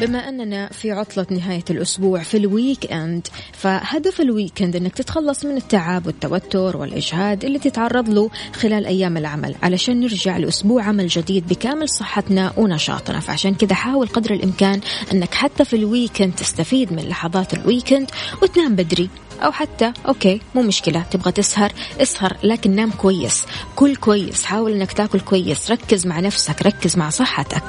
[0.00, 5.56] بما أننا في عطلة نهاية الأسبوع في ال weekend فهدف ال weekend أنك تتخلص من
[5.56, 11.88] التعب والتوتر والإجهاد اللي تتعرض له خلال أيام العمل علشان نرجع لأسبوع عمل جديد بكامل
[11.88, 13.20] صحتنا ونشاطنا.
[13.20, 14.80] فعشان كذا حاول قدر الإمكان
[15.12, 18.10] أنك حتى في ال weekend تستفيد من لحظات ال weekend
[18.42, 19.10] وتنام بدري.
[19.42, 23.44] أو حتى okay مو مشكلة تبغى تسهر اسهر لكن نام كويس.
[23.76, 27.62] كل كويس حاول أنك تاكل كويس ركز مع نفسك ركز مع صحتك.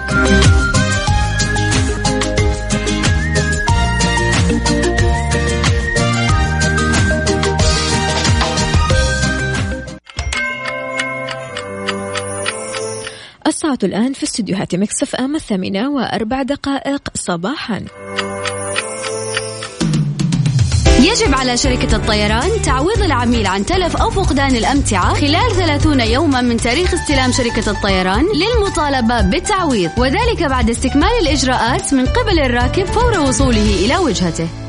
[13.59, 17.85] الساعة الآن في استديوهات Mix FM الثامنة وأربع دقائق صباحا.
[20.99, 26.57] يجب على شركة الطيران تعويض العميل عن تلف أو فقدان الأمتعة خلال 30 يوما من
[26.57, 33.85] تاريخ استلام شركة الطيران للمطالبة بالتعويض وذلك بعد استكمال الإجراءات من قبل الراكب فور وصوله
[33.85, 34.68] إلى وجهته.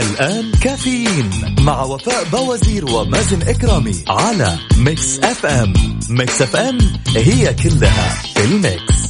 [0.00, 5.72] الآن كافيين مع وفاء باوزير ومازن إكرامي على Mix FM.
[6.10, 6.78] Mix FM
[7.16, 9.00] هي كلها ال Mix.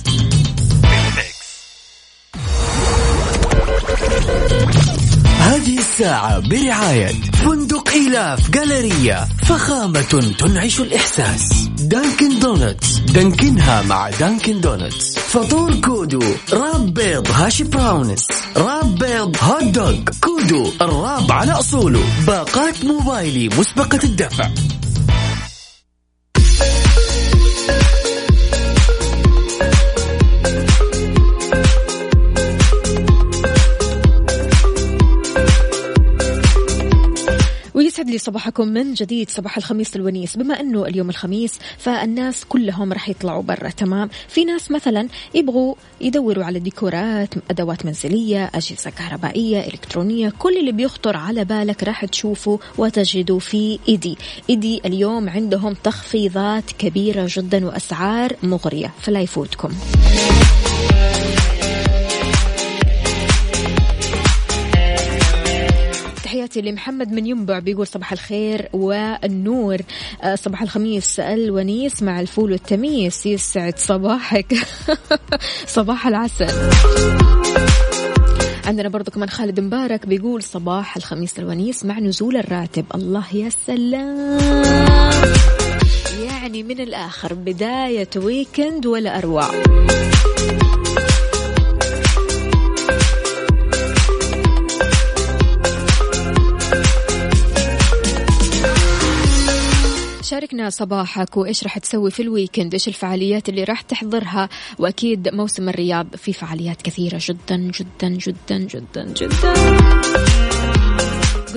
[5.40, 7.12] هذه الساعة برعاية
[7.44, 11.70] فندق إيلاف Galleria فخامة تنعش الإحساس.
[11.90, 12.98] Dunkin' Donuts.
[12.98, 15.18] Dunkin ها مع Dunkin' Donuts.
[15.18, 16.22] فطور كودو
[16.52, 18.26] wrap بيض hash browns.
[18.56, 19.96] wrap بيض hot dog.
[20.20, 22.00] كودو ال wrap على أصوله.
[22.26, 24.50] باقات موبايلي مسبقة الدفع.
[38.10, 40.36] لي صباحكم من جديد صباح الخميس الونيس.
[40.36, 46.44] بما أنه اليوم الخميس فالناس كلهم راح يطلعوا برا تمام؟ في ناس مثلا يبغوا يدوروا
[46.44, 53.38] على ديكورات أدوات منزلية أجهزة كهربائية إلكترونية كل اللي بيخطر على بالك راح تشوفه وتجده
[53.38, 54.18] في إيدي.
[54.50, 59.70] إيدي اليوم عندهم تخفيضات كبيرة جدا وأسعار مغرية فلا يفوتكم.
[66.30, 69.78] تحياتي لمحمد من ينبع بيقول صباح الخير والنور.
[70.22, 73.26] آه، صباح الخميس الونيس مع الفول والتميس.
[73.26, 74.54] يسعد صباحك.
[75.76, 76.70] صباح العسل.
[78.64, 82.84] عندنا برضو كمان خالد مبارك بيقول صباح الخميس الونيس مع نزول الراتب.
[82.94, 84.38] الله يا سلام.
[86.24, 89.50] يعني من الآخر بداية ويكند ولا أروع.
[100.30, 105.68] شاركنا صباحك وإيش راح تسوي في ال weekend إيش الفعاليات اللي راح تحضرها؟ وأكيد موسم
[105.68, 110.59] الرياض في فعاليات كثيرة جدا جدا جدا جدا جدا.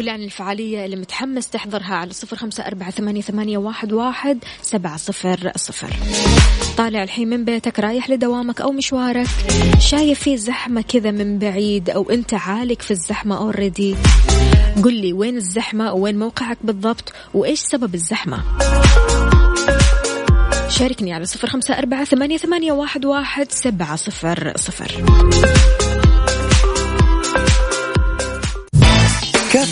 [0.02, 4.98] لي عن الفعالية اللي متحمس تحضرها على صفر خمسة أربعة ثمانية, ثمانية واحد, واحد سبعة
[4.98, 5.90] صفر صفر.
[6.78, 9.28] طالع الحين من بيتك رايح لدوامك أو مشوارك
[9.80, 13.96] شايف في زحمة كذا من بعيد أو أنت عالق في الزحمة already
[14.84, 18.44] قل لي وين الزحمة وين موقعك بالضبط وإيش سبب الزحمة؟
[20.70, 25.04] شاركني على صفر خمسة أربعة ثمانية, ثمانية واحد, واحد سبعة صفر صفر.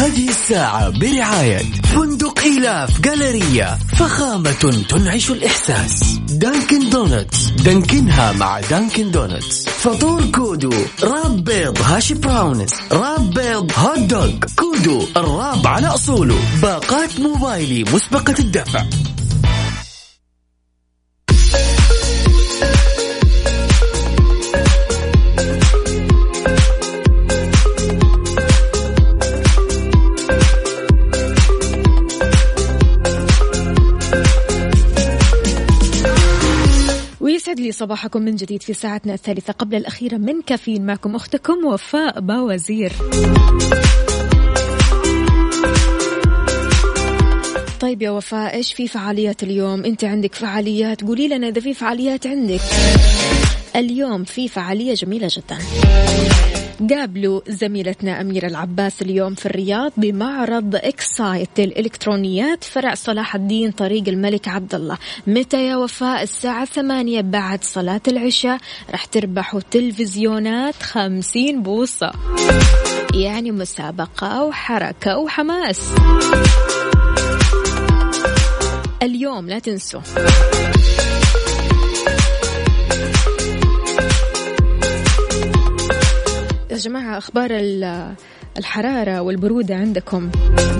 [0.00, 6.18] هذه الساعة برعاية فندق إيلاف Galleria فخامة تنعش الإحساس.
[6.30, 9.68] Dunkin' Donuts Dunkin ها مع Dunkin' Donuts.
[9.68, 14.30] فطور كودو wrap بيض hash browns wrap بيض hot dog.
[14.56, 16.38] كودو ال wrap على أصوله.
[16.62, 18.84] باقات موبايلي مسبقة الدفع.
[37.40, 42.20] ويسعد لي صباحكم من جديد في ساعتنا الثالثة قبل الأخيرة من كافيين معكم أختكم وفاء
[42.20, 42.92] باوزير.
[47.80, 52.26] طيب يا وفاء إيش في فعاليات اليوم؟ أنت عندك فعاليات؟ قولي لنا إذا في فعاليات
[52.26, 52.60] عندك.
[53.76, 55.58] اليوم في فعالية جميلة جدا.
[56.90, 64.48] قابلوا زميلتنا أميرة العباس اليوم في الرياض بمعرض Xcite للإلكترونيات فرع صلاح الدين طريق الملك
[64.48, 68.58] عبد الله متى يا وفاء؟ الساعة ثمانية بعد صلاة العشاء.
[68.90, 72.12] راح تربحوا تلفزيونات خمسين بوصة.
[73.14, 75.80] يعني مسابقة وحركة وحماس.
[79.02, 80.00] اليوم لا تنسوا.
[86.80, 87.48] جماعة أخبار
[88.58, 90.30] الحرارة والبرودة عندكم.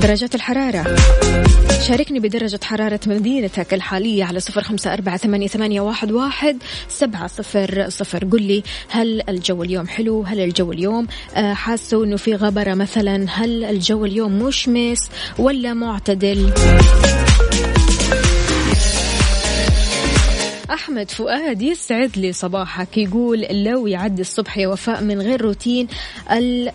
[0.03, 0.96] درجات الحرارة.
[1.88, 8.24] شاركني بدرجة حرارة مدينتك الحالية على صفر خمسة أربعة ثمانية, واحد, واحد سبعة صفر صفر.
[8.24, 13.64] قل لي هل الجو اليوم حلو؟ هل الجو اليوم حاسة أنه في غبرة مثلا؟ هل
[13.64, 16.53] الجو اليوم مشمس ولا معتدل؟
[20.72, 25.88] أحمد فؤاد يسعد لي صباحك يقول لو يعدي الصبح يا وفاء من غير روتين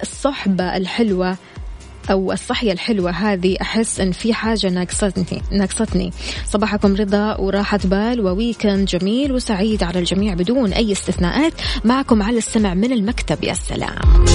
[0.03, 1.37] الصحبة الحلوة
[2.11, 6.11] أو الصحية الحلوة هذه أحس إن في حاجة ناقصتني ناقصتني.
[6.45, 11.53] صباحكم رضا وراحة بال وويكند جميل وسعيد على الجميع بدون أي استثناءات.
[11.85, 14.25] معكم على السمع من المكتب يا سلام.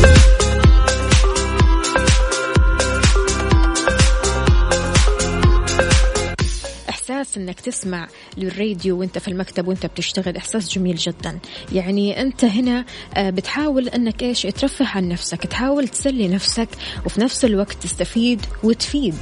[7.20, 11.38] إحساس إنك تسمع للراديو وأنت في المكتب وأنت بتشتغل إحساس جميل جدا.
[11.72, 16.68] يعني أنت هنا آه، بتحاول إنك إيش؟ ترفه عن نفسك تحاول تسلي نفسك
[17.06, 19.14] وفي نفس الوقت تستفيد وتفيد.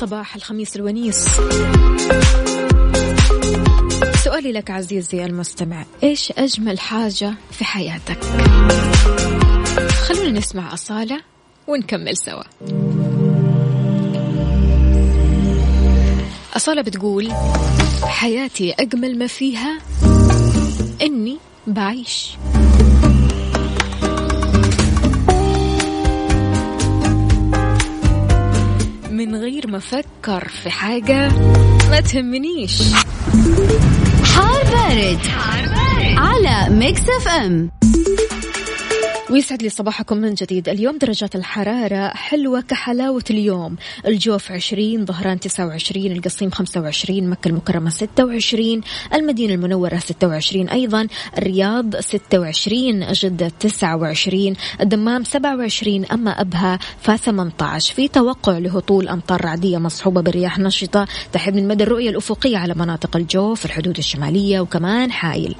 [0.00, 1.28] صباح الخميس الونيس.
[4.24, 8.18] سؤالي لك عزيزي المستمع إيش أجمل حاجة في حياتك؟
[10.08, 11.20] خلونا نسمع أصالة.
[11.70, 12.42] ونكمل سوا.
[16.56, 17.32] أصالة بتقول
[18.02, 19.78] حياتي أجمل ما فيها
[21.02, 22.36] إني بعيش.
[29.10, 31.28] من غير ما أفكر في حاجة
[31.90, 32.82] ما تهمنيش.
[34.24, 36.18] حار بارد, حار بارد.
[36.18, 37.70] على Mix FM.
[39.30, 40.68] ويسعد لي صباحكم من جديد.
[40.68, 43.76] اليوم درجات الحرارة حلوة كحلاوة اليوم.
[44.06, 48.80] الجوف 20 ظهران 29 القصيم 25 مكة المكرمة 26
[49.14, 51.06] المدينة المنورة 26 أيضا
[51.38, 59.78] الرياض 26 جدة 29 الدمام 27 أما أبها ف 18 في توقع لهطول أمطار رعدية
[59.78, 65.54] مصحوبة برياح نشطة تحد من مدى الرؤية الأفقية على مناطق الجوف الحدود الشمالية وكمان حائل.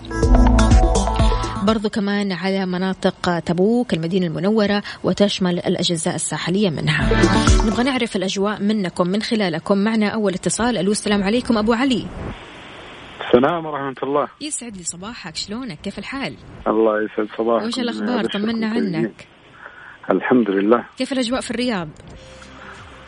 [1.66, 7.10] برضو كمان على مناطق تبوك المدينة المنورة وتشمل الأجزاء الساحلية منها.
[7.66, 9.78] نبغى نعرف الأجواء منكم من خلالكم.
[9.78, 10.78] معنا أول اتصال.
[10.78, 12.06] ألو السلام عليكم أبو علي.
[13.26, 14.28] السلام ورحمة الله.
[14.40, 15.36] يسعد لي صباحك.
[15.36, 16.34] شلونك؟ كيف الحال؟
[16.66, 19.26] الله يسعد صباحك وش الأخبار؟ طمنا عنك.
[20.10, 20.84] الحمد لله.
[20.98, 21.88] كيف الأجواء في الرياض؟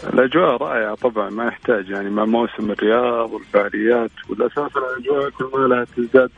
[0.04, 5.84] الأجواء رائعة طبعا ما يحتاج يعني مع موسم الرياض والفعاليات والاساس الأجواء كل ما لها
[5.96, 6.30] تزداد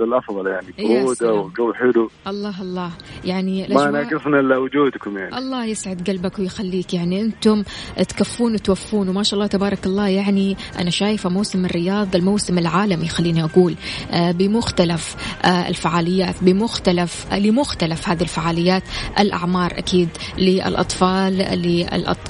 [0.00, 2.10] للافضل يعني بروده وجو حلو.
[2.26, 2.90] الله الله.
[3.24, 5.38] يعني ما ناقصنا إلا وجودكم يعني.
[5.38, 7.62] الله يسعد قلبك ويخليك يعني أنتم
[7.96, 13.44] تكفون وتوفون وما شاء الله تبارك الله يعني أنا شايفة موسم الرياض الموسم العالمي خليني
[13.44, 13.74] أقول
[14.12, 18.82] آه، بمختلف آه، الفعاليات بمختلف لمختلف هذه الفعاليات
[19.18, 20.08] الأعمار أكيد
[20.38, 21.32] للأطفال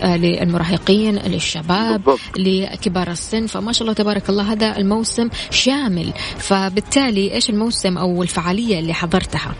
[0.04, 0.73] للمراهقين.
[0.74, 2.20] المراهقين للشباب بالضبط.
[2.36, 8.78] لكبار السن فما شاء الله تبارك الله هذا الموسم شامل فبالتالي إيش الموسم أو الفعالية
[8.80, 9.54] اللي حضرتها؟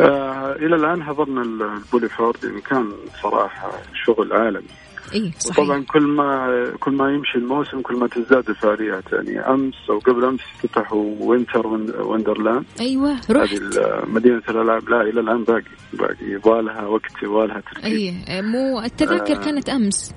[0.00, 2.92] آه إلى الآن حضرنا البولي فورد يعني كان
[3.22, 3.72] صراحة
[4.04, 4.81] شغل عالمي
[5.14, 5.56] إيه صحيح.
[5.56, 10.24] طبعا كل ما كل ما يمشي الموسم كل ما تزداد الفعاليات يعني أمس أو قبل
[10.24, 11.66] أمس افتتحوا Winter
[12.00, 12.64] Wonderland.
[12.80, 13.52] أيوه رحت.
[13.54, 14.88] هذه مدينة الألعاب.
[14.88, 18.14] لا إلى الآن باقي باقي يبغى لها وقت يبغى لها تركيز.
[18.28, 19.44] إيه مو التذاكر آه.
[19.44, 20.14] كانت أمس.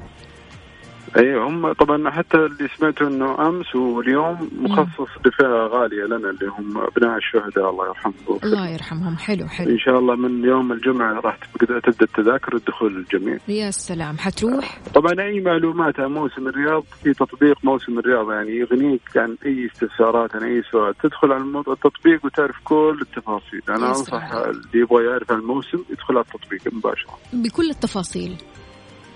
[1.18, 6.78] اي هم طبعا حتى اللي سمعته إنه أمس واليوم مخصص لفئه غالية لنا اللي هم
[6.78, 8.40] أبناء الشهداء الله يرحمهم.
[8.44, 9.18] الله يرحمهم.
[9.18, 9.70] حلو حلو.
[9.70, 13.38] إن شاء الله من يوم الجمعة راح تبدا التذاكر الدخول للجميع.
[13.48, 14.18] يا سلام.
[14.18, 19.70] حتروح؟ طبعا أي معلومات عن موسم الرياض؟ في تطبيق موسم الرياض يعني يغنيك عن أي
[19.74, 20.94] استفسارات عن أي سؤال.
[21.04, 23.62] تدخل على التطبيق وتعرف كل التفاصيل.
[23.70, 27.18] أنا أنصح اللي يبغى يعرف عن الموسم يدخل على التطبيق مباشرة.
[27.34, 28.38] بكل التفاصيل.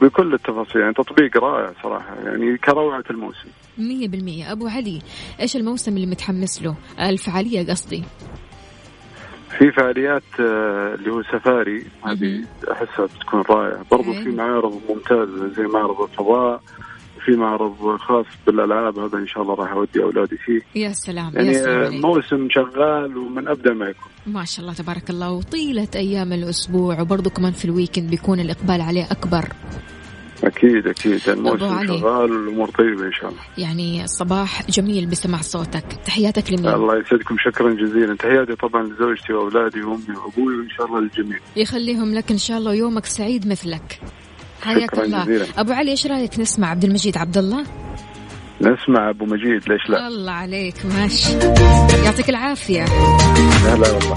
[0.02, 3.50] بكل التفاصيل يعني تطبيق رائع صراحة يعني كروعة الموسم.
[3.78, 4.52] مية بالمية.
[4.52, 5.02] أبو علي
[5.40, 8.04] إيش الموسم اللي متحمس له؟ الفعالية قصدي.
[9.58, 13.86] في فعاليات آه، اللي هو سفاري هذه أحسها بتكون رائعة.
[13.92, 16.62] برضو في معارض ممتازة زي معرض الفضاء
[17.30, 20.82] في معرض خاص بالألعاب هذا إن شاء الله راح أودي أولادي فيه.
[20.82, 24.12] يا سلام يعني يا سلام موسم شغال ومن أبدأ ما يكون.
[24.28, 29.04] ما شاء الله تبارك الله وطيلة أيام الأسبوع وبرضه كمان في الويكند بيكون الإقبال عليه
[29.12, 29.46] أكبر.
[30.44, 31.30] أكيد أكيد.
[31.30, 33.42] الموسم شغال والأمور طيبة إن شاء الله.
[33.58, 35.86] يعني صباح جميل بسمع صوتك.
[36.06, 37.36] تحياتك لمين؟ الله يسعدكم.
[37.38, 38.16] شكرا جزيلا.
[38.16, 41.40] تحياتي طبعا لزوجتي وأولادي وأمي وأبوي وإن شاء الله للجميع.
[41.56, 44.02] يخليهم لك إن شاء الله ويومك سعيد مثلك.
[44.62, 45.24] حياك الله.
[45.24, 45.46] جزيلا.
[45.58, 47.66] أبو علي إيش رأيك نسمع عبد المجيد عبد الله؟
[48.62, 51.34] نسمع أبو مجيد ليش لا؟ الله عليك ماشي.
[52.06, 52.84] يعطيك العافية.
[52.84, 54.16] هلا والله.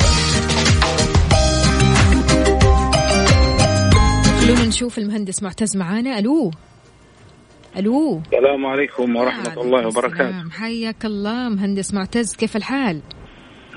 [4.40, 6.18] خلونا نشوف المهندس معتز معانا.
[6.18, 6.51] ألو؟
[7.76, 10.51] ألو؟ السلام عليكم ورحمة الله وبركاته.
[10.51, 13.01] حياك الله مهندس معتز كيف الحال؟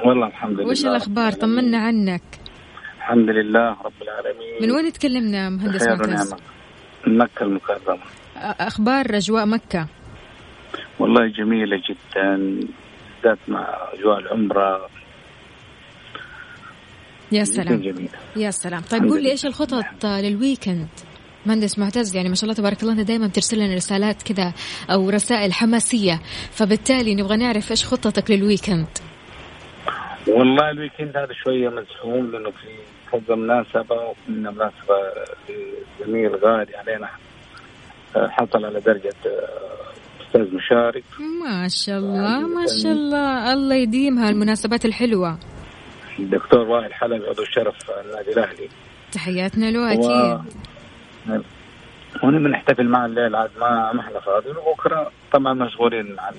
[0.06, 0.70] والله الحمد لله.
[0.70, 2.22] وش الأخبار؟ طمنا عنك.
[2.98, 4.62] الحمد لله رب العالمين.
[4.62, 6.40] من وين تكلمنا مهندس معتز؟ من
[7.08, 8.00] مكة المكرمة.
[8.38, 9.88] أخبار أجواء مكة؟
[11.00, 14.90] والله جميلة جدا بالذات مع أجواء العمرة.
[17.32, 17.82] يا سلام.
[17.82, 18.10] جميلة.
[18.36, 18.82] يا سلام.
[18.82, 20.88] طيب قول لي إيش الخطط لل weekend؟
[21.46, 24.54] مهندس معتز يعني ما شاء الله تبارك الله أنت دائما ترسل لنا رسالات كذا
[24.92, 26.22] أو رسائل حماسية.
[26.52, 28.88] فبالتالي نبغى نعرف إيش خطتك لل weekend؟
[30.28, 32.68] والله ال weekend هذا شوية مزحوم لأنه في
[33.12, 34.96] كذا مناسبة ومنها مناسبة
[36.00, 37.10] زميل غالي علينا
[38.16, 39.14] حصل على درجة
[40.22, 41.04] أستاذ مشارك.
[41.44, 43.54] ما شاء الله ما شاء الله.
[43.54, 45.38] الله يديمها المناسبات الحلوة.
[46.20, 47.76] الدكتور وائل حلبي عضو الشرف
[48.06, 48.70] النادي الأهلي.
[49.12, 50.40] تحياتنا له أكيد.
[52.24, 52.32] و...
[52.40, 54.56] بنحتفل مع الليل عاد ما ما إحنا فاضيين.
[54.58, 56.30] وبكرة طبعا مشغولين مع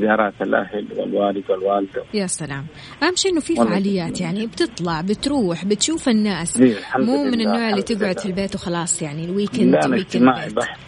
[0.00, 2.04] زيارات الأهل والوالد والوالدة.
[2.14, 2.66] يا سلام.
[3.02, 6.60] أهم شيء إنه في فعاليات يعني بتطلع بتروح بتشوف الناس.
[6.96, 10.78] مو من النوع اللي تقعد في البيت وخلاص يعني ال weekend لا اجتماعي بحت.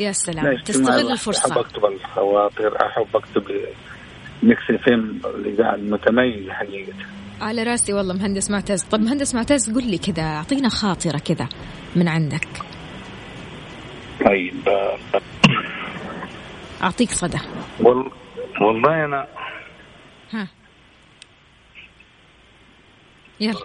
[0.00, 0.56] يا سلام.
[0.64, 1.50] تستغل الفرصة.
[1.50, 3.42] أحب أكتب الخواطر أحب أكتب
[4.42, 6.92] Mix FM الاذاعه المتميز حقيقة.
[7.40, 8.82] على رأسي والله مهندس معتز.
[8.82, 11.48] طب مهندس معتز قل لي كذا أعطينا خاطرة كذا
[11.96, 12.48] من عندك.
[14.26, 14.54] طيب
[16.82, 17.38] أعطيك صدى.
[17.80, 18.10] وال...
[18.60, 19.26] والله أنا
[20.32, 20.48] ها.
[23.40, 23.60] يلا.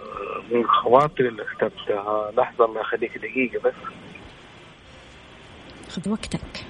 [0.50, 2.30] من الخواطر اللي كتبتها.
[2.36, 3.74] لحظة الله يخليك دقيقة بس.
[5.90, 6.64] خذ وقتك.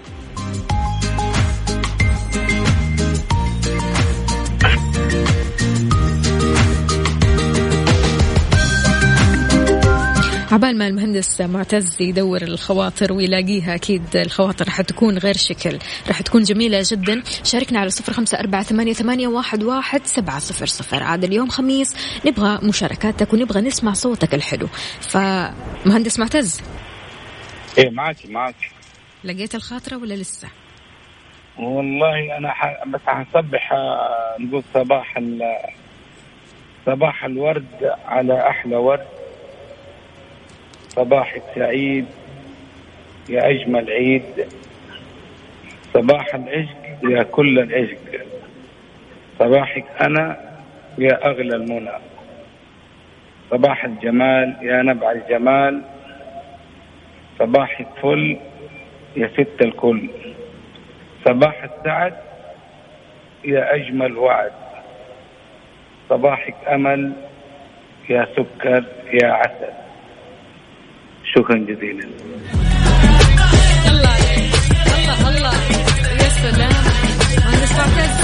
[10.52, 15.78] عبال ما المهندس معتز يدور الخواطر ويلاقيها أكيد الخواطر راح تكون غير شكل.
[16.08, 17.22] راح تكون جميلة جدا.
[17.44, 21.02] شاركنا على صفر خمسة أربعة ثمانية, ثمانية واحد, واحد سبعة صفر صفر.
[21.02, 24.66] عاد اليوم خميس نبغى مشاركاتك ونبغى نسمع صوتك الحلو.
[25.00, 26.60] فمهندس معتز.
[27.78, 28.54] إيه معك معك.
[29.24, 30.48] لقيت الخاطرة ولا لسه؟
[31.58, 32.84] والله أنا ح...
[32.86, 33.72] بس حصبح
[34.40, 35.40] نقول صباح ال...
[36.86, 37.66] صباح الورد
[38.06, 39.17] على أحلى ورد.
[40.98, 42.06] صباحك سعيد
[43.28, 44.46] يا أجمل عيد.
[45.94, 48.26] صباح العشق يا كل العشق.
[49.38, 50.40] صباحك أنا
[50.98, 51.98] يا أغلى المنى.
[53.50, 55.82] صباح الجمال يا نبع الجمال.
[57.38, 58.36] صباحك فل
[59.16, 60.08] يا ست الكل.
[61.24, 62.14] صباح السعد
[63.44, 64.52] يا أجمل وعد.
[66.08, 67.12] صباحك أمل
[68.10, 68.84] يا سكر
[69.22, 69.87] يا عسل.
[71.38, 72.04] شكرا جزيلا.
[73.90, 74.16] الله
[74.98, 75.54] الله الله
[76.22, 76.72] يا سلام
[77.38, 78.14] مهندس معتز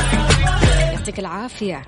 [0.92, 1.82] يعطيك العافية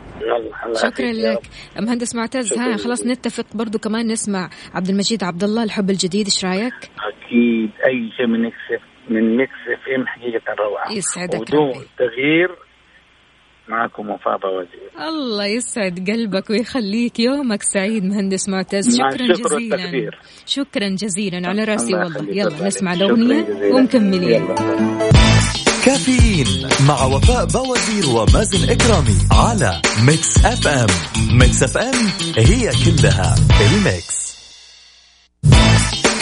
[0.83, 1.39] شكرا لك.
[1.81, 6.45] مهندس معتز ها خلاص نتفق برضو كمان نسمع عبد المجيد عبد الله الحب الجديد إيش
[6.45, 12.66] رأيك؟ أكيد أي شيء من Mix من Mix FM حقيقة روعة يسعدك ودون تغيير
[13.69, 17.21] معكم وفاء باوزير الله يسعد قلبك ويخليك.
[17.21, 18.97] يومك سعيد مهندس معتز.
[18.97, 20.11] شكرا جزيلا.
[20.47, 22.31] شكرا جزيلا على رأسي والله.
[22.31, 24.47] يلا نسمع الأغنية ومكملين.
[25.85, 26.47] كافيين
[26.89, 30.87] مع وفاء باوزير ومازن إكرامي على Mix FM.
[31.39, 34.26] Mix FM هي كلها ال Mix.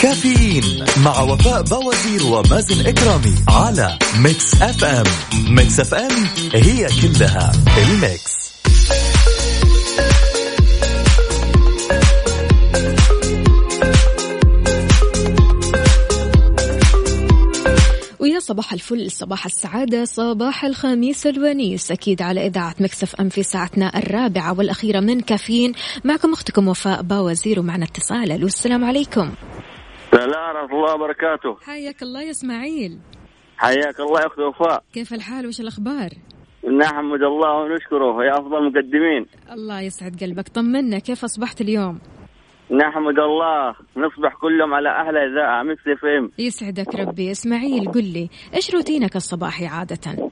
[0.01, 5.03] كافيين مع وفاء باوزير ومازن إكرامي على Mix FM.
[5.49, 8.35] Mix FM هي كلها ال Mix.
[18.19, 21.91] ويا صباح الفل صباح السعادة صباح الخميس الونيس.
[21.91, 25.73] أكيد على إذاعة Mix FM في ساعتنا الرابعة والأخيرة من كافيين.
[26.03, 28.31] معكم أختكم وفاء باوزير ومعنا اتصال.
[28.31, 29.31] ألو السلام عليكم.
[30.15, 31.57] السلام ورحمة الله وبركاته.
[31.65, 32.99] حياك الله يا إسماعيل.
[33.57, 34.83] حياك الله يا أخت وفاء.
[34.93, 36.09] كيف الحال؟ وش الأخبار؟
[36.81, 39.25] نحمد الله ونشكره يا أفضل المقدمين.
[39.51, 40.47] الله يسعد قلبك.
[40.47, 41.99] طمنا كيف أصبحت اليوم؟
[42.71, 43.75] نحمد الله.
[43.97, 46.31] نصبح كل يوم على إذاعة Mix FM.
[46.39, 47.31] يسعدك ربي.
[47.31, 50.31] إسماعيل قل لي إيش روتينك الصباحي عادة؟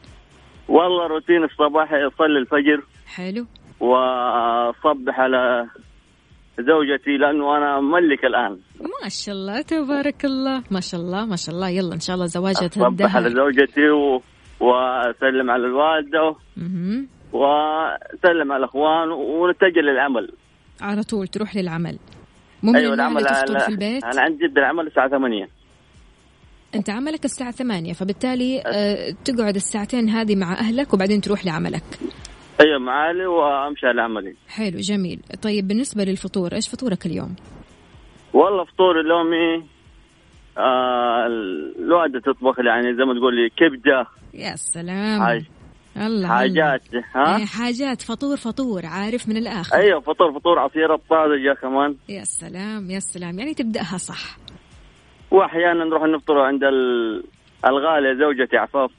[0.68, 2.84] والله روتين الصباحي أصلي الفجر
[3.16, 3.46] حلو.
[3.80, 5.68] وأصبح على
[6.60, 8.60] زوجتي لأنه أنا مملك الآن.
[9.04, 10.64] ما شاء الله تبارك الله.
[10.72, 11.70] ما شاء الله ما شاء الله.
[11.70, 14.22] يلا إن شاء الله زواجة أصبح على زوجتي و...
[14.60, 17.08] وأسلم على الوالدة مهم.
[17.34, 20.32] وأسلم على الأخوان ونتجه للعمل.
[20.82, 21.98] على طول تروح للعمل.
[22.64, 25.48] مو أيوة العمل تفطر في البيت؟ أنا عندي جدا العمل الساعة 8
[26.76, 31.84] أنت عملك الساعة ثمانية فبالتالي آه، تقعد الساعتين هذه مع أهلك وبعدين تروح لعملك.
[32.64, 35.20] أيوة معالي وأمشي على عملي حلو جميل.
[35.42, 37.36] طيب بالنسبة للفطور إيش فطورك اليوم؟
[38.34, 39.66] والله فطور اليومي
[40.58, 41.26] آه
[41.80, 44.08] الوالده تطبخ لي يعني زي ما تقول لي كبدة.
[44.34, 45.22] يا سلام.
[45.24, 45.44] حاج
[45.98, 46.28] الله.
[46.28, 46.82] حاجات.
[47.16, 48.02] ها؟ إيه، حاجات.
[48.02, 49.76] فطور فطور عارف من الآخر.
[49.76, 51.96] أيوه فطور فطور عصير الطازجه كمان.
[52.10, 53.40] يا سلام يا سلام.
[53.40, 54.38] يعني تبدأها صح.
[55.32, 57.24] وأحيانا نروح نفطر عند ال-
[57.66, 58.92] الغالية زوجتي عفاف.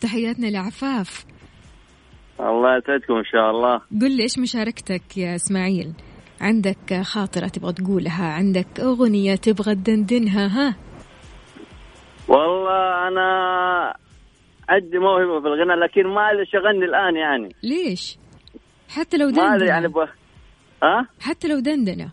[0.00, 1.24] تحياتنا لعفاف.
[2.40, 3.76] الله يسعدكم إن شاء الله.
[3.76, 5.92] قل لي إيش مشاركتك يا إسماعيل؟
[6.40, 10.76] عندك خاطرة تبغى تقولها عندك أغنية تبغى تدندنها ها؟
[12.28, 13.26] والله أنا
[14.68, 17.48] عندي موهبة في الغناء لكن ما أدري إيش أغني الآن يعني.
[17.62, 18.18] ليش؟
[18.88, 19.98] حتى لو ما أدري يعني ب...
[20.82, 22.10] ها؟ حتى لو دندنة.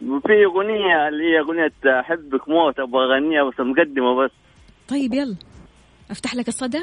[0.00, 4.30] في أغنية اللي هي أغنية أحبك موت أبغى أغنيها بس مقدمة بس.
[4.88, 5.36] طيب يلا.
[6.10, 6.80] أفتح لك الصدى؟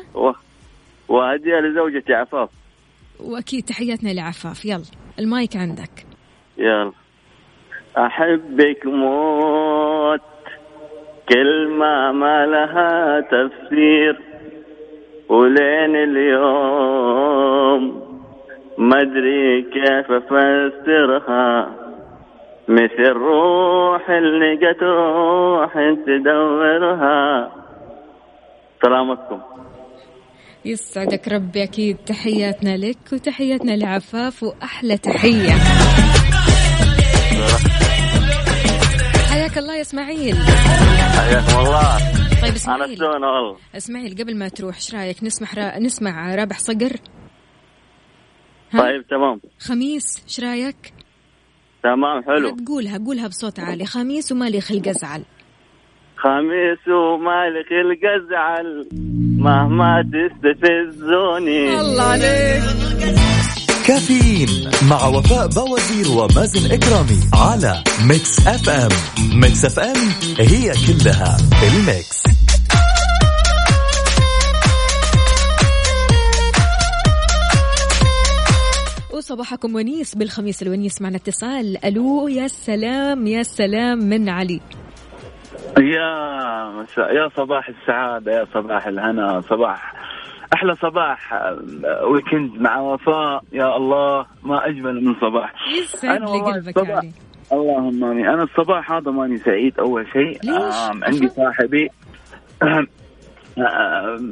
[1.10, 2.50] وهديها لزوجتي عفاف.
[3.20, 4.66] وأكيد تحياتنا لعفاف.
[4.66, 4.84] يلا
[5.20, 6.06] المايك عندك.
[6.58, 6.92] يلا.
[7.98, 10.22] أحبك موت
[11.30, 14.22] كلمة ما لها تفسير.
[15.30, 17.84] ولين اليوم
[18.78, 21.72] ما أدري كيف أفسرها.
[22.68, 25.74] مثل روح اللي لقت روح
[26.06, 27.52] تدورها.
[28.82, 29.42] سلامتكم.
[30.68, 31.98] يسعدك ربي أكيد.
[31.98, 35.52] تحياتنا لك وتحياتنا لعفاف وأحلى تحية.
[39.30, 40.36] حياك الله يا إسماعيل.
[40.36, 41.98] حياكم الله.
[42.42, 45.80] طيب أنا إسماعيل شلون والله إسماعيل قبل ما تروح إيش رأيك؟ نسمع را...
[45.80, 46.96] نسمع رابح صقر؟
[48.74, 49.42] طيب تمام.
[49.60, 50.94] خميس إيش رأيك؟
[51.84, 52.56] تمام حلو.
[52.56, 53.86] تقولها قولها بصوت عالي.
[53.86, 55.24] خميس ومالي خلق أزعل.
[56.18, 58.88] خميس ومالي خلق ازعل
[59.38, 61.80] مهما تستفزوني.
[61.82, 62.64] الله عليك.
[63.88, 64.50] كافيين
[64.90, 68.92] مع وفاء بوازير ومازن إكرامي على Mix FM
[69.42, 69.96] Mix FM
[70.40, 71.38] هي كلها
[71.68, 72.24] ال Mix.
[79.14, 81.86] وصباحكم ونيس بالخميس الونيس معنا اتصال.
[81.86, 84.62] ألو يا سلام يا سلام من علي.
[85.80, 89.94] يا مساء يا صباح السعادة يا صباح الهنا صباح
[90.54, 93.44] أحلى صباح آه، weekend مع وفاء.
[93.54, 95.54] يا الله ما أجمل من صباح.
[95.80, 97.12] يسعد لي قلبك الصباح- علي.
[97.54, 98.28] اللهم آمين.
[98.28, 100.40] أنا الصباح هذا ماني سعيد أول شيء.
[101.04, 101.90] عندي صاحبي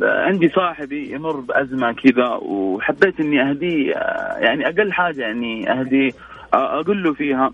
[0.03, 6.11] عندي صاحبي يمر بأزمة كذا وحبيت إني أهديه آه، يعني أقل حاجة يعني أهديه
[6.53, 7.51] آه، أقول له فيها.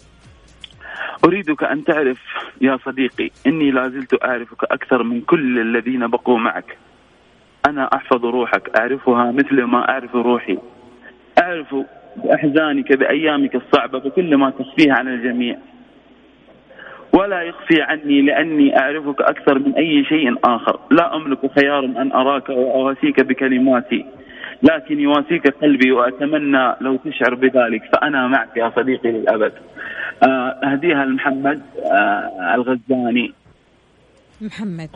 [1.25, 2.19] أريدك أن تعرف
[2.61, 6.77] يا صديقي إني لا زلت أعرفك أكثر من كل الذين بقوا معك.
[7.65, 10.57] أنا أحفظ روحك أعرفها مثل ما أعرف روحي.
[11.41, 11.75] أعرف
[12.15, 15.57] بأحزانك بأيامك الصعبة بكل ما تخفيه عن الجميع.
[17.13, 20.79] ولا يخفي عني لأني أعرفك أكثر من أي شيء آخر.
[20.91, 24.05] لا أملك خيارا أن أراك وأواسيك بكلماتي.
[24.63, 29.53] لكن يواسيك قلبي وأتمنى لو تشعر بذلك فأنا معك يا صديقي للأبد.
[30.23, 33.33] آه، أهديها لمحمد آه، الغزاني.
[34.41, 34.89] محمد.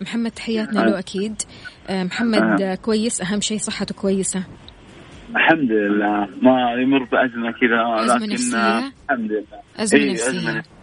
[0.00, 1.42] محمد تحياتنا له أكيد.
[1.90, 4.44] آه، محمد آه، كويس؟ أهم شيء صحته كويسة؟
[5.36, 6.28] الحمد لله.
[6.42, 9.44] ما يمر بأزمة كذا لكن نفسية؟ آه، الحمد لله.
[9.78, 10.28] أزمة إيه، نفسية.
[10.38, 10.77] أزمة نفسية.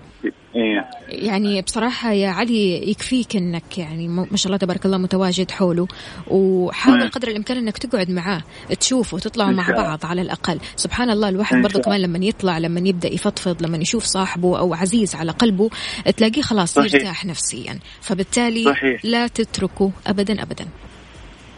[0.56, 0.90] إيه.
[1.10, 5.88] يعني بصراحة يا علي يكفيك إنك يعني ما شاء الله تبارك الله متواجد حوله
[6.28, 7.10] وحاول نعم.
[7.10, 8.44] قدر الإمكان إنك تقعد معاه
[8.80, 9.72] تشوفه تطلعوا إن مع.
[9.72, 14.04] بعض على الأقل سبحان الله الواحد برضه كمان لما يطلع لما يبدأ يفضفض لما يشوف
[14.04, 15.70] صاحبه أو عزيز على قلبه
[16.18, 16.94] تلاقيه خلاص صحيح.
[16.94, 19.06] يرتاح نفسيا فبالتالي صحيح.
[19.06, 20.66] لا تتركه ابدا ابدا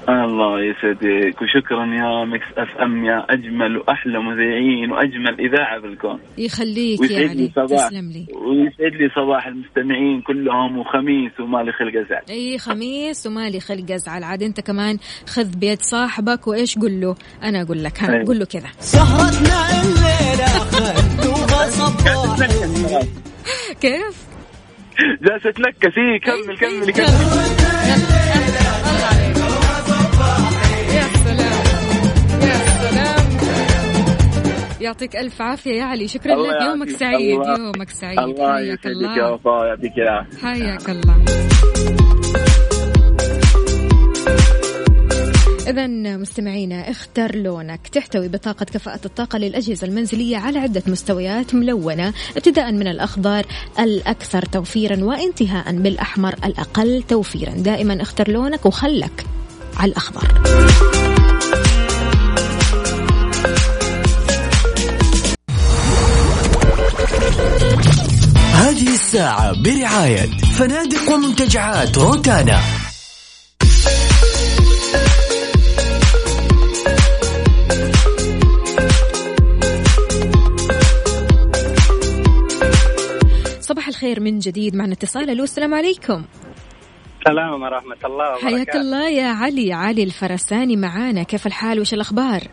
[0.09, 6.19] الله يسعدك وشكرا يا Mix FM يا أجمل وأحلى مذيعين وأجمل إذاعة بالكون.
[6.37, 7.33] يخليك يا ويسعد علي.
[7.33, 7.87] لي صباح.
[7.87, 8.25] تسلم لي.
[8.33, 12.21] ويسعد لي صباح المستمعين كلهم وخميس ومالي خلق أزعل.
[12.29, 14.23] أي خميس ومالي خلق أزعل.
[14.23, 14.97] عاد أنت كمان
[15.27, 18.23] خذ بيد صاحبك وإيش قول له؟ أنا أقول لك ها.
[18.23, 18.69] قول له كذا.
[18.79, 19.67] سهرتنا
[21.69, 23.03] صباح.
[23.81, 24.27] كيف؟
[25.21, 28.16] جالسة تنكس إيه كمل كمل كمل.
[34.81, 36.07] يعطيك ألف عافية يا علي.
[36.07, 36.61] شكرا لك.
[36.61, 36.89] يومك.
[36.89, 38.19] سعيد الله- يومك سعيد.
[38.19, 40.37] الله يسعدك يا وفاء يعطيك العافية.
[40.47, 41.25] حياك الله.
[45.67, 47.87] إذا مستمعينا اختر لونك.
[47.87, 52.13] تحتوي بطاقة كفاءة الطاقة للأجهزة المنزلية على عدة مستويات ملونة.
[52.37, 53.45] ابتداء من الأخضر
[53.79, 57.51] الأكثر توفيرا وانتهاء بالأحمر الأقل توفيرا.
[57.51, 59.25] دائما اختر لونك وخلك
[59.77, 60.27] على الأخضر.
[68.77, 70.25] هذه الساعة برعاية
[70.57, 72.59] فنادق ومنتجعات روتانا.
[83.61, 85.29] صباح الخير من جديد معنا اتصال.
[85.29, 86.25] ألو السلام عليكم.
[87.19, 88.55] السلام ورحمة الله وبركاته.
[88.55, 91.23] حياك الله يا علي علي الفرساني معانا.
[91.23, 92.43] كيف الحال؟ وش الأخبار؟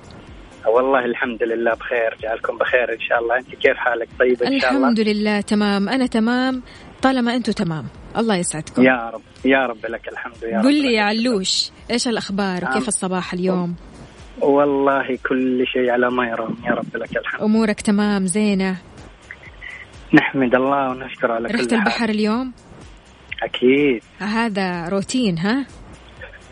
[0.66, 3.36] والله الحمد لله بخير جعلكم بخير إن شاء الله.
[3.38, 5.88] أنت كيف حالك؟ طيب إن شاء الله؟ الحمد لله تمام.
[5.88, 6.62] أنا تمام.
[7.02, 7.84] طالما أنتم تمام.
[8.18, 8.82] الله يسعدكم.
[8.82, 12.74] يا رب يا رب لك الحمد يا رب قل لي يا علوش إيش الأخبار؟ وكيف
[12.74, 12.86] نعم.
[12.88, 13.76] الصباح اليوم؟
[14.40, 17.42] والله كل شيء على ما يرام يا رب لك الحمد.
[17.42, 18.76] أمورك تمام زينة؟
[20.14, 21.78] نحمد الله ونشكر على كل رحت حال.
[21.78, 22.52] البحر اليوم؟
[23.42, 24.02] أكيد.
[24.18, 25.66] هذا روتين ها؟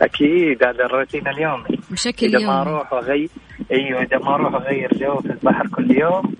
[0.01, 1.72] أكيد هذا الروتين اليومي.
[1.93, 2.61] بشكل إذا ما يومي.
[2.61, 3.29] أروح وأغير
[3.71, 6.33] أيوه إذا ما أروح وأغير جو في البحر كل يوم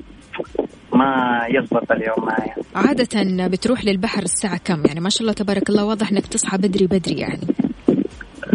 [0.93, 2.53] ما يزبط اليوم معي.
[2.75, 6.87] عادة بتروح للبحر الساعة كم؟ يعني ما شاء الله تبارك الله واضح إنك تصحى بدري
[6.87, 7.39] بدري يعني.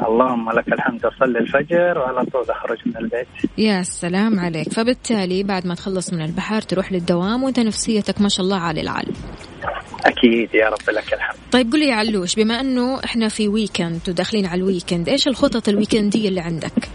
[0.08, 3.26] اللهم لك الحمد أصلي الفجر وعلى طول أخرج من البيت.
[3.58, 4.72] يا سلام عليك.
[4.72, 9.06] فبالتالي بعد ما تخلص من البحر تروح للدوام وإنت نفسيتك ما شاء الله عالي العال
[10.08, 14.00] أكيد يا رب لك الحمد طيب قل لي يا علوش بما إنه إحنا في weekend
[14.08, 16.88] وداخلين على ال weekend إيش الخطط الويكندية اللي عندك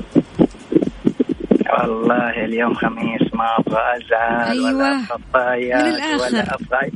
[1.80, 4.74] والله اليوم خميس ما أبغى أزعل أيوة.
[4.74, 5.68] ولا أبغى.
[6.16, 6.91] ولا أبغى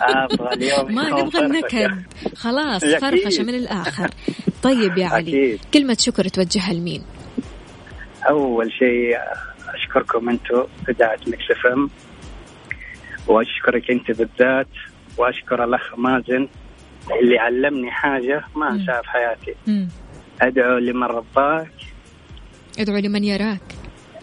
[0.24, 1.46] أبغى اليوم ما نبغى.
[1.46, 2.02] النكد
[2.36, 2.84] خلاص.
[2.84, 4.10] فرفشة من الآخر
[4.62, 5.60] طيب يا علي أكيد.
[5.74, 7.02] كلمة شكر توجهها لمين
[8.28, 9.18] أول شيء
[9.74, 11.90] أشكركم أنتم اذاعه Mix FM
[13.26, 14.68] وأشكرك أنت بالذات
[15.18, 16.48] وأشكر الأخ مازن
[17.22, 19.54] اللي علمني حاجة ما انساها في حياتي.
[19.66, 19.88] مم.
[20.42, 21.72] أدعو لمن رباك.
[22.78, 23.74] ادعو لمن يراك.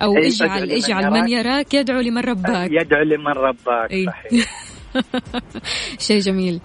[0.01, 1.45] أو اجعل اجعل من يراك.
[1.45, 2.69] يراك يدعو لمن رباك.
[2.71, 3.89] يدعو لمن رباك.
[3.89, 4.71] صحيح.
[6.07, 6.61] شيء جميل.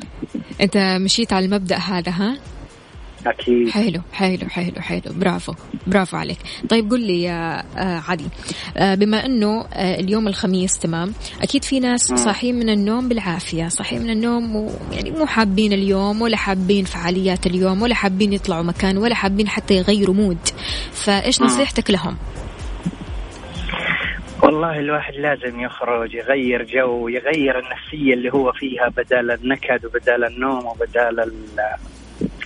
[0.61, 2.39] أنت مشيت على المبدأ هذا ها؟
[3.27, 3.69] أكيد.
[3.69, 5.01] حلو حلو حلو حلو.
[5.17, 5.53] برافو
[5.87, 6.39] برافو عليك.
[6.69, 8.25] طيب قل لي يا آه، علي
[8.77, 11.13] آه، بما إنه آه، اليوم الخميس تمام؟
[11.43, 12.01] أكيد في ناس.
[12.07, 17.83] صاحيين من النوم بالعافية صاحيين من النوم ويعني مو حابين اليوم ولا حابين فعاليات اليوم
[17.83, 20.39] ولا حابين يطلعوا مكان ولا حابين حتى يغيروا mood.
[20.93, 21.43] فإيش.
[21.43, 22.17] نصيحتك لهم؟
[24.43, 30.67] والله الواحد لازم يخرج يغير جو يغير النفسية اللي هو فيها بدل النكد وبدل النوم
[30.67, 31.33] وبدل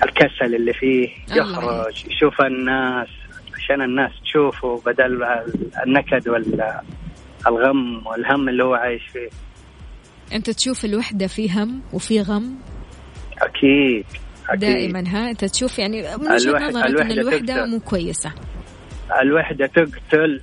[0.03, 3.09] الكسل اللي فيه يخرج يشوف الناس
[3.55, 9.29] عشان الناس تشوفه بدل ال- النكد والغم والهم اللي هو عايش فيه.
[10.37, 12.55] أنت تشوف الوحدة في هم وفي غم؟
[13.43, 14.05] أكيد
[14.49, 14.61] أكيد.
[14.61, 17.71] دائما ها؟ أنت تشوف يعني من وجهة الوحدة- نظرك إن الوحدة الوحدة تقتل.
[17.71, 18.33] مو كويسه
[19.23, 20.41] الوحدة تقتل.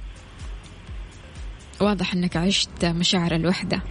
[1.82, 3.82] واضح إنك عشت مشاعر الوحدة.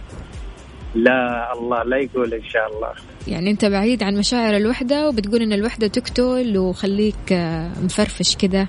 [0.95, 2.91] لا الله لا يقول إن شاء الله.
[3.27, 8.67] يعني أنت بعيد عن مشاعر الوحدة وبتقول إن الوحدة تقتل وخليك آه، مفرفش كده.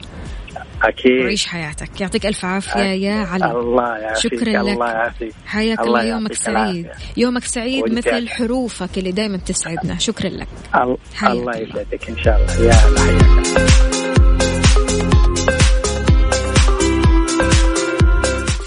[0.82, 1.22] أكيد.
[1.22, 2.00] وعيش حياتك.
[2.00, 3.50] يعطيك ألف عافية يا علي.
[3.50, 4.56] الله يعافيك شكرا لك.
[4.56, 5.32] الله يعافيك.
[5.46, 6.86] حياك الله الله يومك سعيد.
[6.86, 6.92] العافية.
[7.16, 8.28] يومك سعيد مثل.
[8.28, 9.98] حروفك اللي دائما تسعدنا.
[9.98, 10.48] شكرا لك.
[10.74, 11.56] الله الله.
[11.56, 12.64] يسعدك إن شاء الله.
[12.64, 13.97] يا هلا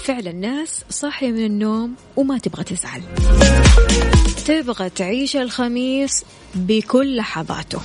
[0.04, 3.02] فعلا الناس صاحية من النوم وما تبغى تزعل.
[4.46, 6.24] تبغى تعيش الخميس
[6.54, 7.80] بكل لحظاته.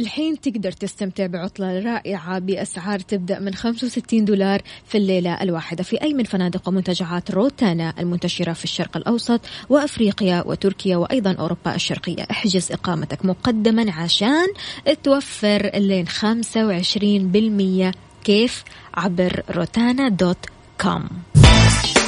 [0.00, 6.14] الحين تقدر تستمتع بعطلة رائعة بأسعار تبدأ من 65 دولار في الليلة الواحدة في أي
[6.14, 12.22] من فنادق ومنتجعات روتانا المنتشرة في الشرق الأوسط وأفريقيا وتركيا وأيضا أوروبا الشرقية.
[12.30, 14.46] احجز إقامتك مقدما عشان
[15.02, 17.94] توفر لين 25%
[18.24, 20.46] كيف عبر روتانا دوت
[20.80, 21.08] كوم.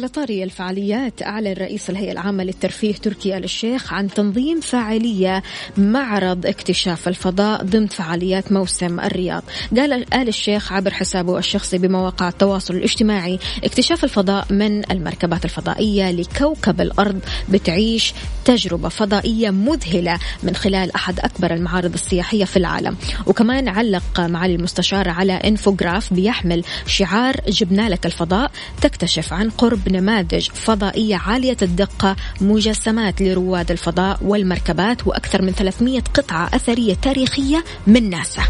[0.00, 5.42] على طاري الفعاليات أعلن رئيس الهيئة العامة للترفيه تركي آل الشيخ عن تنظيم فعالية
[5.76, 9.42] معرض اكتشاف الفضاء ضمن فعاليات موسم الرياض.
[9.76, 16.80] قال آل الشيخ عبر حسابه الشخصي بمواقع التواصل الاجتماعي اكتشاف الفضاء من المركبات الفضائية لكوكب
[16.80, 22.96] الأرض بتعيش تجربة فضائية مذهلة من خلال أحد أكبر المعارض السياحية في العالم.
[23.26, 28.50] وكمان علق معالي المستشار على انفوجراف بيحمل شعار جبنا لك الفضاء
[28.82, 36.50] تكتشف عن قرب نماذج فضائية عالية الدقة مجسمات لرواد الفضاء والمركبات وأكثر من 300 قطعة
[36.54, 38.42] أثرية تاريخية من ناسا.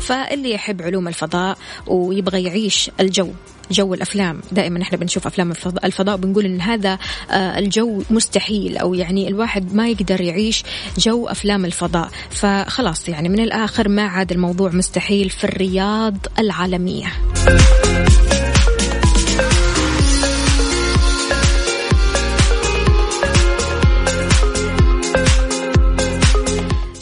[0.00, 3.30] فاللي يحب علوم الفضاء ويبغى يعيش الجو
[3.70, 5.52] جو الأفلام دائما إحنا بنشوف أفلام
[5.84, 6.98] الفضاء, بنقول إن هذا
[7.30, 10.64] آه، الجو مستحيل أو يعني الواحد ما يقدر يعيش
[10.98, 12.10] جو أفلام الفضاء.
[12.30, 17.12] فخلاص يعني من الآخر ما عاد الموضوع مستحيل في الرياض العالمية.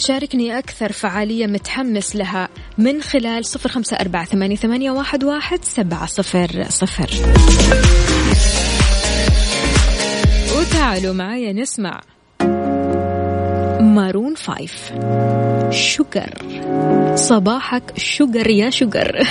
[0.06, 2.48] شاركني أكثر فعالية متحمس لها
[2.78, 4.90] من خلال صفر خمسة أربعة ثمانية,
[5.24, 7.10] واحد, سبعة صفر صفر.
[10.58, 12.00] وتعالوا معايا نسمع
[13.80, 14.92] مارون فايف.
[15.70, 16.30] شجر
[17.14, 19.26] صباحك شجر يا شجر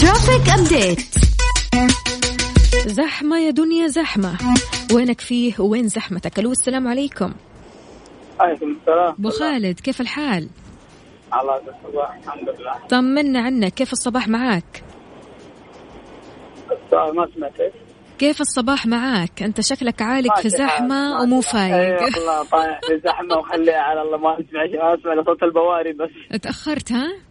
[0.00, 1.25] ترافيك ابديت
[2.86, 4.38] زحمة يا دنيا زحمة.
[4.94, 7.34] وينك فيه؟ وين زحمتك؟ ألو السلام عليكم.
[8.40, 9.14] عليكم السلام.
[9.18, 10.48] أبو خالد كيف الحال؟
[11.40, 12.86] الله الصباح الحمد لله.
[12.88, 14.84] طمنا عنك كيف الصباح معاك؟
[16.92, 17.72] ما سمعت.
[18.18, 23.38] كيف الصباح معاك؟ أنت شكلك عالق في زحمة ومو فايق اي والله طايح في زحمة
[23.38, 24.18] وخليها على الله.
[24.18, 26.10] ما أسمع شيء أسمع صوت البواري بس.
[26.42, 27.25] تأخرت ها؟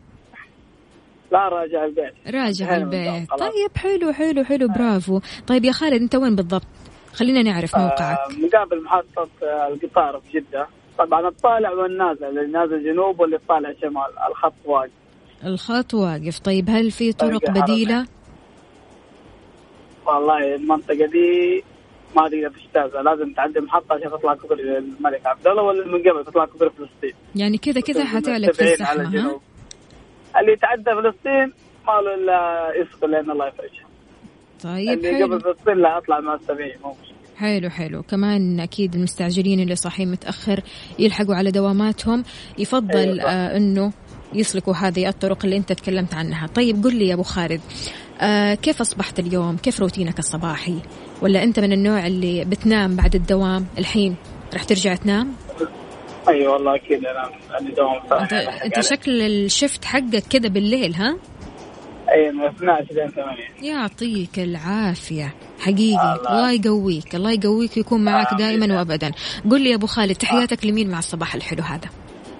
[1.31, 2.13] لا راجع البيت.
[2.27, 3.29] راجع البيت.
[3.29, 5.19] طيب حلو حلو حلو برافو.
[5.47, 6.67] طيب يا خالد انت وين بالضبط؟
[7.13, 8.17] خلينا نعرف موقعك.
[8.17, 10.67] آه مقابل محطة آه، القطار في جدة.
[10.97, 14.29] طبعا الطالع والنازل اللي نازل جنوب واللي طالع شمال.
[14.29, 14.91] الخط واقف.
[15.45, 16.39] الخط واقف.
[16.39, 18.05] طيب هل في طرق بديلة؟
[20.05, 21.63] والله المنطقة دي
[22.15, 23.01] ما تقدر تجتازها.
[23.03, 27.13] لازم تعدي محطة عشان تطلع كوبري الملك عبد الله ولا من قبل تطلع كوبري فلسطين.
[27.35, 29.39] يعني كذا كذا حتعلق في الزحمة ها؟
[30.39, 31.53] اللي يتعدى فلسطين
[31.87, 33.85] ما له إلا يسقط لأن الله يفرجها.
[34.63, 35.25] طيب اللي حلو.
[35.25, 37.15] قبل فلسطين لا أطلع مع السبعين مو مشكلة.
[37.37, 38.03] حلو حلو.
[38.03, 40.59] كمان أكيد المستعجلين اللي صاحيين متأخر
[40.99, 42.23] يلحقوا على دواماتهم.
[42.57, 43.31] يفضل أيوة.
[43.31, 43.91] آه إنه
[44.33, 46.47] يسلكوا هذه الطرق اللي أنت تكلمت عنها.
[46.47, 47.61] طيب قل لي يا أبو خالد
[48.21, 50.79] آه كيف أصبحت اليوم؟ كيف روتينك الصباحي؟
[51.21, 54.15] ولا أنت من النوع اللي بتنام بعد الدوام الحين
[54.53, 55.33] راح ترجع تنام؟
[56.29, 58.21] اي أيوة والله أكيد أنا عندي دوام.
[58.21, 61.17] انت, أنت شكل الشفت حقك كذا بالليل ها؟
[62.11, 65.35] أي من 12 لين 8 يعطيك العافية.
[65.59, 66.15] حقيقي.
[66.15, 69.11] الله, الله يقويك الله يقويك ويكون معك دائما وابدا.
[69.51, 71.89] قل لي يا أبو خالد تحياتك لمين مع الصباح الحلو هذا؟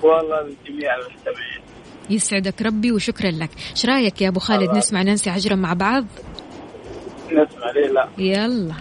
[0.04, 1.62] والله لجميع المستمعين.
[2.10, 3.50] يسعدك ربي وشكرا لك.
[3.72, 4.78] إيش رأيك يا أبو خالد الله.
[4.78, 6.06] نسمع نانسي عجرم مع بعض؟
[7.32, 8.76] نسمع ليه لا؟ يلا.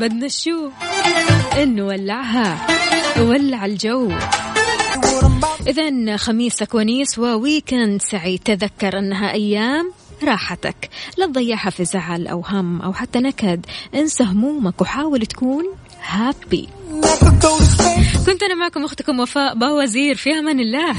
[0.00, 0.70] بدنا شو؟
[1.56, 2.66] نولعها
[3.20, 4.12] ولع الجو.
[5.66, 9.92] إذا خميسك ونيس وويكند سعيد تذكر أنها أيام
[10.24, 10.88] راحتك.
[11.16, 13.66] لا تضيعها في زعل أو هم أو حتى نكد.
[13.94, 15.64] انسى همومك وحاول تكون
[16.08, 16.68] هابي
[18.26, 20.14] كنت أنا معكم أختكم وفاء باوزير.
[20.14, 20.92] في أمان الله.